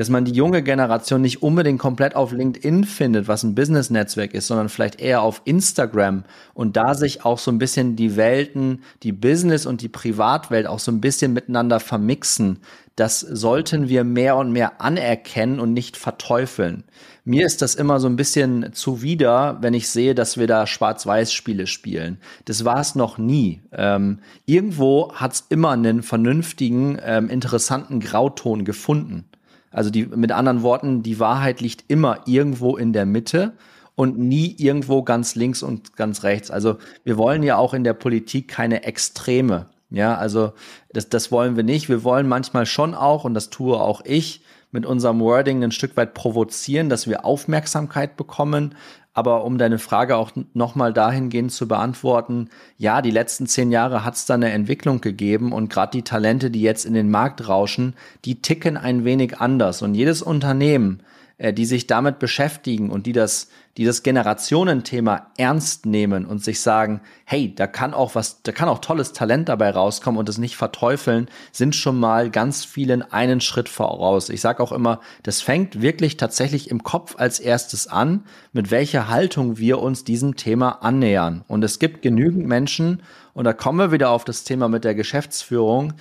Dass 0.00 0.08
man 0.08 0.24
die 0.24 0.32
junge 0.32 0.62
Generation 0.62 1.20
nicht 1.20 1.42
unbedingt 1.42 1.78
komplett 1.78 2.16
auf 2.16 2.32
LinkedIn 2.32 2.84
findet, 2.84 3.28
was 3.28 3.42
ein 3.42 3.54
Business-Netzwerk 3.54 4.32
ist, 4.32 4.46
sondern 4.46 4.70
vielleicht 4.70 4.98
eher 4.98 5.20
auf 5.20 5.42
Instagram 5.44 6.24
und 6.54 6.74
da 6.78 6.94
sich 6.94 7.26
auch 7.26 7.38
so 7.38 7.50
ein 7.50 7.58
bisschen 7.58 7.96
die 7.96 8.16
Welten, 8.16 8.82
die 9.02 9.12
Business- 9.12 9.66
und 9.66 9.82
die 9.82 9.90
Privatwelt 9.90 10.66
auch 10.66 10.78
so 10.78 10.90
ein 10.90 11.02
bisschen 11.02 11.34
miteinander 11.34 11.80
vermixen. 11.80 12.60
Das 12.96 13.20
sollten 13.20 13.90
wir 13.90 14.04
mehr 14.04 14.38
und 14.38 14.52
mehr 14.52 14.80
anerkennen 14.80 15.60
und 15.60 15.74
nicht 15.74 15.98
verteufeln. 15.98 16.84
Mir 17.26 17.44
ist 17.44 17.60
das 17.60 17.74
immer 17.74 18.00
so 18.00 18.08
ein 18.08 18.16
bisschen 18.16 18.72
zuwider, 18.72 19.58
wenn 19.60 19.74
ich 19.74 19.90
sehe, 19.90 20.14
dass 20.14 20.38
wir 20.38 20.46
da 20.46 20.66
Schwarz-Weiß-Spiele 20.66 21.66
spielen. 21.66 22.16
Das 22.46 22.64
war 22.64 22.80
es 22.80 22.94
noch 22.94 23.18
nie. 23.18 23.60
Ähm, 23.70 24.20
irgendwo 24.46 25.12
hat 25.12 25.34
es 25.34 25.44
immer 25.50 25.72
einen 25.72 26.02
vernünftigen, 26.02 26.98
ähm, 27.04 27.28
interessanten 27.28 28.00
Grauton 28.00 28.64
gefunden. 28.64 29.26
Also 29.70 29.90
die, 29.90 30.06
mit 30.06 30.32
anderen 30.32 30.62
Worten, 30.62 31.02
die 31.02 31.20
Wahrheit 31.20 31.60
liegt 31.60 31.84
immer 31.88 32.20
irgendwo 32.26 32.76
in 32.76 32.92
der 32.92 33.06
Mitte 33.06 33.52
und 33.94 34.18
nie 34.18 34.54
irgendwo 34.58 35.02
ganz 35.02 35.34
links 35.34 35.62
und 35.62 35.96
ganz 35.96 36.22
rechts. 36.22 36.50
Also 36.50 36.78
wir 37.04 37.16
wollen 37.16 37.42
ja 37.42 37.56
auch 37.56 37.74
in 37.74 37.84
der 37.84 37.94
Politik 37.94 38.48
keine 38.48 38.84
Extreme. 38.84 39.66
Ja, 39.90 40.16
also 40.16 40.52
das, 40.92 41.08
das 41.08 41.32
wollen 41.32 41.56
wir 41.56 41.64
nicht. 41.64 41.88
Wir 41.88 42.04
wollen 42.04 42.28
manchmal 42.28 42.64
schon 42.66 42.94
auch, 42.94 43.24
und 43.24 43.34
das 43.34 43.50
tue 43.50 43.80
auch 43.80 44.02
ich, 44.04 44.42
mit 44.72 44.86
unserem 44.86 45.20
Wording 45.20 45.64
ein 45.64 45.72
Stück 45.72 45.96
weit 45.96 46.14
provozieren, 46.14 46.88
dass 46.88 47.08
wir 47.08 47.24
Aufmerksamkeit 47.24 48.16
bekommen. 48.16 48.76
Aber 49.12 49.44
um 49.44 49.58
deine 49.58 49.78
Frage 49.78 50.16
auch 50.16 50.30
nochmal 50.54 50.92
dahingehend 50.92 51.50
zu 51.50 51.66
beantworten, 51.66 52.48
ja, 52.76 53.02
die 53.02 53.10
letzten 53.10 53.46
zehn 53.46 53.72
Jahre 53.72 54.04
hat 54.04 54.14
es 54.14 54.24
da 54.24 54.34
eine 54.34 54.52
Entwicklung 54.52 55.00
gegeben 55.00 55.52
und 55.52 55.68
gerade 55.68 55.92
die 55.92 56.04
Talente, 56.04 56.50
die 56.50 56.62
jetzt 56.62 56.84
in 56.86 56.94
den 56.94 57.10
Markt 57.10 57.48
rauschen, 57.48 57.94
die 58.24 58.40
ticken 58.40 58.76
ein 58.76 59.04
wenig 59.04 59.38
anders. 59.38 59.82
Und 59.82 59.94
jedes 59.94 60.22
Unternehmen, 60.22 61.02
äh, 61.40 61.54
die 61.54 61.64
sich 61.64 61.86
damit 61.86 62.18
beschäftigen 62.18 62.90
und 62.90 63.06
die 63.06 63.12
das, 63.12 63.48
die 63.78 63.86
das 63.86 64.02
Generationenthema 64.02 65.32
ernst 65.38 65.86
nehmen 65.86 66.26
und 66.26 66.44
sich 66.44 66.60
sagen, 66.60 67.00
hey, 67.24 67.54
da 67.54 67.66
kann 67.66 67.94
auch 67.94 68.14
was, 68.14 68.42
da 68.42 68.52
kann 68.52 68.68
auch 68.68 68.80
tolles 68.80 69.14
Talent 69.14 69.48
dabei 69.48 69.70
rauskommen 69.70 70.18
und 70.18 70.28
es 70.28 70.36
nicht 70.36 70.58
verteufeln, 70.58 71.30
sind 71.50 71.74
schon 71.74 71.98
mal 71.98 72.30
ganz 72.30 72.66
vielen 72.66 73.00
einen 73.00 73.40
Schritt 73.40 73.70
voraus. 73.70 74.28
Ich 74.28 74.42
sage 74.42 74.62
auch 74.62 74.70
immer, 74.70 75.00
das 75.22 75.40
fängt 75.40 75.80
wirklich 75.80 76.18
tatsächlich 76.18 76.70
im 76.70 76.82
Kopf 76.82 77.14
als 77.16 77.40
erstes 77.40 77.86
an, 77.86 78.24
mit 78.52 78.70
welcher 78.70 79.08
Haltung 79.08 79.56
wir 79.56 79.78
uns 79.78 80.04
diesem 80.04 80.36
Thema 80.36 80.82
annähern. 80.82 81.42
Und 81.48 81.64
es 81.64 81.78
gibt 81.78 82.02
genügend 82.02 82.46
Menschen, 82.46 83.02
und 83.32 83.44
da 83.44 83.54
kommen 83.54 83.78
wir 83.78 83.92
wieder 83.92 84.10
auf 84.10 84.26
das 84.26 84.44
Thema 84.44 84.68
mit 84.68 84.84
der 84.84 84.94
Geschäftsführung. 84.94 85.94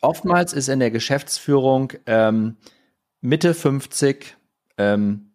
Oftmals 0.00 0.54
ist 0.54 0.68
in 0.68 0.80
der 0.80 0.90
Geschäftsführung 0.90 1.92
ähm, 2.06 2.56
Mitte 3.20 3.52
50, 3.52 4.37
ähm, 4.78 5.32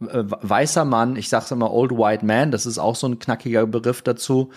äh, 0.00 0.24
weißer 0.24 0.84
Mann, 0.84 1.16
ich 1.16 1.28
sag's 1.28 1.50
immer 1.50 1.72
Old 1.72 1.92
White 1.92 2.24
Man, 2.24 2.50
das 2.50 2.66
ist 2.66 2.78
auch 2.78 2.96
so 2.96 3.06
ein 3.06 3.18
knackiger 3.18 3.66
Begriff 3.66 4.02
dazu. 4.02 4.50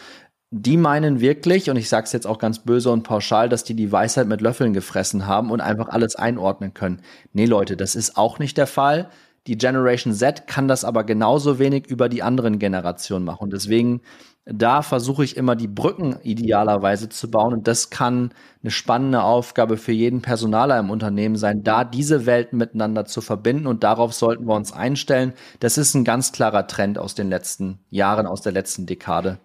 Die 0.49 0.77
meinen 0.77 1.19
wirklich, 1.19 1.69
und 1.69 1.75
ich 1.75 1.89
sag's 1.89 2.13
jetzt 2.13 2.25
auch 2.25 2.39
ganz 2.39 2.59
böse 2.59 2.89
und 2.89 3.03
pauschal, 3.03 3.49
dass 3.49 3.65
die 3.65 3.73
die 3.73 3.91
Weisheit 3.91 4.27
mit 4.27 4.41
Löffeln 4.41 4.73
gefressen 4.73 5.27
haben 5.27 5.51
und 5.51 5.59
einfach 5.59 5.89
alles 5.89 6.15
einordnen 6.15 6.73
können. 6.73 7.01
Nee, 7.33 7.45
Leute, 7.45 7.75
das 7.75 7.95
ist 7.95 8.17
auch 8.17 8.39
nicht 8.39 8.57
der 8.57 8.67
Fall. 8.67 9.09
Die 9.45 9.57
Generation 9.57 10.13
Z 10.13 10.47
kann 10.47 10.67
das 10.67 10.85
aber 10.85 11.03
genauso 11.03 11.59
wenig 11.59 11.87
über 11.87 12.07
die 12.09 12.23
anderen 12.23 12.59
Generationen 12.59 13.25
machen. 13.25 13.43
Und 13.43 13.53
deswegen 13.53 14.01
da 14.49 14.81
versuche 14.81 15.23
ich 15.23 15.35
immer 15.35 15.55
die 15.55 15.67
Brücken 15.67 16.17
idealerweise 16.23 17.09
zu 17.09 17.29
bauen 17.29 17.53
und 17.53 17.67
das 17.67 17.89
kann 17.89 18.31
eine 18.63 18.71
spannende 18.71 19.23
Aufgabe 19.23 19.77
für 19.77 19.91
jeden 19.91 20.21
Personaler 20.21 20.79
im 20.79 20.89
Unternehmen 20.89 21.35
sein, 21.35 21.63
da 21.63 21.83
diese 21.83 22.25
Welten 22.25 22.57
miteinander 22.57 23.05
zu 23.05 23.21
verbinden 23.21 23.67
und 23.67 23.83
darauf 23.83 24.13
sollten 24.13 24.45
wir 24.45 24.55
uns 24.55 24.71
einstellen. 24.71 25.33
Das 25.59 25.77
ist 25.77 25.93
ein 25.95 26.05
ganz 26.05 26.31
klarer 26.31 26.67
Trend 26.67 26.97
aus 26.97 27.13
den 27.13 27.29
letzten 27.29 27.79
Jahren, 27.89 28.25
aus 28.25 28.41
der 28.41 28.53
letzten 28.53 28.85
Dekade. 28.85 29.39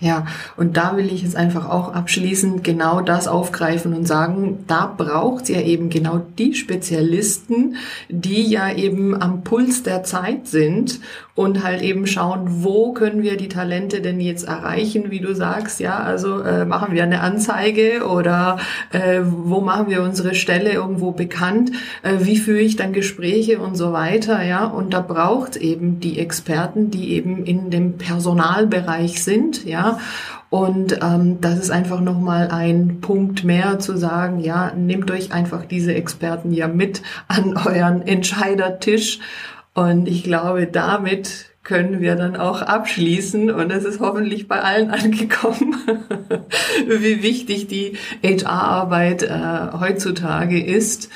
Ja, 0.00 0.24
und 0.56 0.78
da 0.78 0.96
will 0.96 1.12
ich 1.12 1.22
jetzt 1.22 1.36
einfach 1.36 1.68
auch 1.68 1.92
abschließend 1.92 2.64
genau 2.64 3.02
das 3.02 3.28
aufgreifen 3.28 3.92
und 3.92 4.08
sagen, 4.08 4.64
da 4.66 4.86
braucht 4.86 5.42
es 5.42 5.48
ja 5.50 5.60
eben 5.60 5.90
genau 5.90 6.22
die 6.38 6.54
Spezialisten, 6.54 7.76
die 8.08 8.48
ja 8.48 8.72
eben 8.72 9.20
am 9.20 9.44
Puls 9.44 9.82
der 9.82 10.02
Zeit 10.02 10.46
sind 10.46 11.00
und 11.40 11.64
halt 11.64 11.80
eben 11.80 12.06
schauen, 12.06 12.62
wo 12.62 12.92
können 12.92 13.22
wir 13.22 13.38
die 13.38 13.48
Talente 13.48 14.02
denn 14.02 14.20
jetzt 14.20 14.46
erreichen, 14.46 15.10
wie 15.10 15.20
du 15.20 15.34
sagst, 15.34 15.80
ja, 15.80 15.96
also 15.96 16.42
äh, 16.42 16.66
machen 16.66 16.92
wir 16.92 17.02
eine 17.02 17.22
Anzeige 17.22 18.06
oder 18.06 18.58
äh, 18.92 19.20
wo 19.22 19.62
machen 19.62 19.88
wir 19.88 20.02
unsere 20.02 20.34
Stelle 20.34 20.70
irgendwo 20.70 21.12
bekannt, 21.12 21.72
äh, 22.02 22.16
wie 22.18 22.36
führe 22.36 22.60
ich 22.60 22.76
dann 22.76 22.92
Gespräche 22.92 23.58
und 23.58 23.74
so 23.74 23.94
weiter, 23.94 24.44
ja, 24.44 24.66
und 24.66 24.92
da 24.92 25.00
braucht 25.00 25.56
eben 25.56 25.98
die 25.98 26.18
Experten, 26.18 26.90
die 26.90 27.14
eben 27.14 27.46
in 27.46 27.70
dem 27.70 27.96
Personalbereich 27.96 29.24
sind, 29.24 29.64
ja, 29.64 29.98
und 30.50 30.98
ähm, 31.00 31.40
das 31.40 31.60
ist 31.60 31.70
einfach 31.70 32.00
nochmal 32.00 32.48
ein 32.50 33.00
Punkt 33.00 33.44
mehr 33.44 33.78
zu 33.78 33.96
sagen, 33.96 34.40
ja, 34.40 34.72
nehmt 34.76 35.08
euch 35.12 35.32
einfach 35.32 35.64
diese 35.64 35.94
Experten 35.94 36.52
ja 36.52 36.66
mit 36.66 37.02
an 37.28 37.56
euren 37.56 38.02
Entscheidertisch. 38.02 39.20
Und 39.74 40.08
ich 40.08 40.24
glaube, 40.24 40.66
damit 40.66 41.50
können 41.62 42.00
wir 42.00 42.16
dann 42.16 42.36
auch 42.36 42.62
abschließen. 42.62 43.50
Und 43.50 43.70
es 43.70 43.84
ist 43.84 44.00
hoffentlich 44.00 44.48
bei 44.48 44.60
allen 44.60 44.90
angekommen, 44.90 45.76
wie 46.86 47.22
wichtig 47.22 47.68
die 47.68 47.96
HR-Arbeit 48.22 49.22
äh, 49.22 49.78
heutzutage 49.78 50.62
ist 50.62 51.10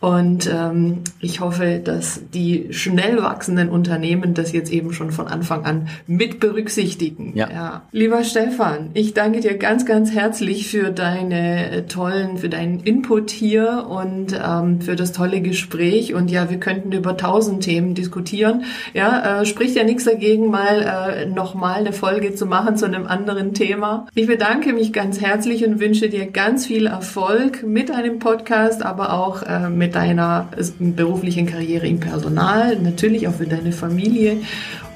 und 0.00 0.48
ähm, 0.48 0.98
ich 1.20 1.40
hoffe, 1.40 1.80
dass 1.82 2.20
die 2.32 2.68
schnell 2.70 3.20
wachsenden 3.20 3.68
Unternehmen 3.68 4.32
das 4.32 4.52
jetzt 4.52 4.72
eben 4.72 4.92
schon 4.92 5.10
von 5.10 5.26
Anfang 5.26 5.64
an 5.64 5.88
mit 6.06 6.38
berücksichtigen. 6.38 7.32
Ja. 7.34 7.50
ja. 7.50 7.82
Lieber 7.90 8.22
Stefan, 8.22 8.90
ich 8.94 9.12
danke 9.12 9.40
dir 9.40 9.58
ganz, 9.58 9.86
ganz 9.86 10.12
herzlich 10.12 10.68
für 10.68 10.92
deine 10.92 11.72
äh, 11.72 11.82
tollen, 11.86 12.38
für 12.38 12.48
deinen 12.48 12.78
Input 12.78 13.30
hier 13.30 13.86
und 13.88 14.38
ähm, 14.40 14.80
für 14.80 14.94
das 14.94 15.10
tolle 15.10 15.40
Gespräch. 15.40 16.14
Und 16.14 16.30
ja, 16.30 16.48
wir 16.48 16.60
könnten 16.60 16.92
über 16.92 17.16
tausend 17.16 17.64
Themen 17.64 17.96
diskutieren. 17.96 18.64
Ja, 18.94 19.40
äh, 19.40 19.46
spricht 19.46 19.74
ja 19.74 19.82
nichts 19.82 20.04
dagegen, 20.04 20.48
mal 20.48 20.82
äh, 21.16 21.26
nochmal 21.26 21.80
eine 21.80 21.92
Folge 21.92 22.36
zu 22.36 22.46
machen 22.46 22.76
zu 22.76 22.84
einem 22.84 23.08
anderen 23.08 23.52
Thema. 23.52 24.06
Ich 24.14 24.28
bedanke 24.28 24.72
mich 24.72 24.92
ganz 24.92 25.20
herzlich 25.20 25.66
und 25.66 25.80
wünsche 25.80 26.08
dir 26.08 26.26
ganz 26.26 26.66
viel 26.66 26.86
Erfolg 26.86 27.64
mit 27.64 27.88
deinem 27.88 28.20
Podcast, 28.20 28.84
aber 28.84 29.12
auch 29.12 29.42
äh, 29.42 29.68
mit 29.68 29.87
mit 29.88 29.94
deiner 29.94 30.48
beruflichen 30.78 31.46
Karriere 31.46 31.86
im 31.86 31.98
Personal, 31.98 32.76
natürlich 32.76 33.26
auch 33.26 33.34
für 33.34 33.46
deine 33.46 33.72
Familie 33.72 34.36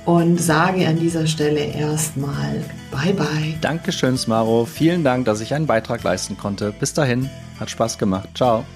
und 0.05 0.39
sage 0.39 0.87
an 0.87 0.99
dieser 0.99 1.27
Stelle 1.27 1.61
erstmal 1.61 2.63
Bye 2.91 3.15
bye. 3.15 3.55
Dankeschön, 3.63 4.19
Smaro. 4.19 4.67
Vielen 4.67 5.03
Dank, 5.03 5.25
dass 5.25 5.41
ich 5.41 5.55
einen 5.55 5.67
Beitrag 5.67 6.03
leisten 6.03 6.37
konnte. 6.37 6.75
Bis 6.79 6.93
dahin, 6.93 7.31
hat 7.59 7.71
Spaß 7.71 7.97
gemacht. 7.97 8.29
Ciao. 8.35 8.67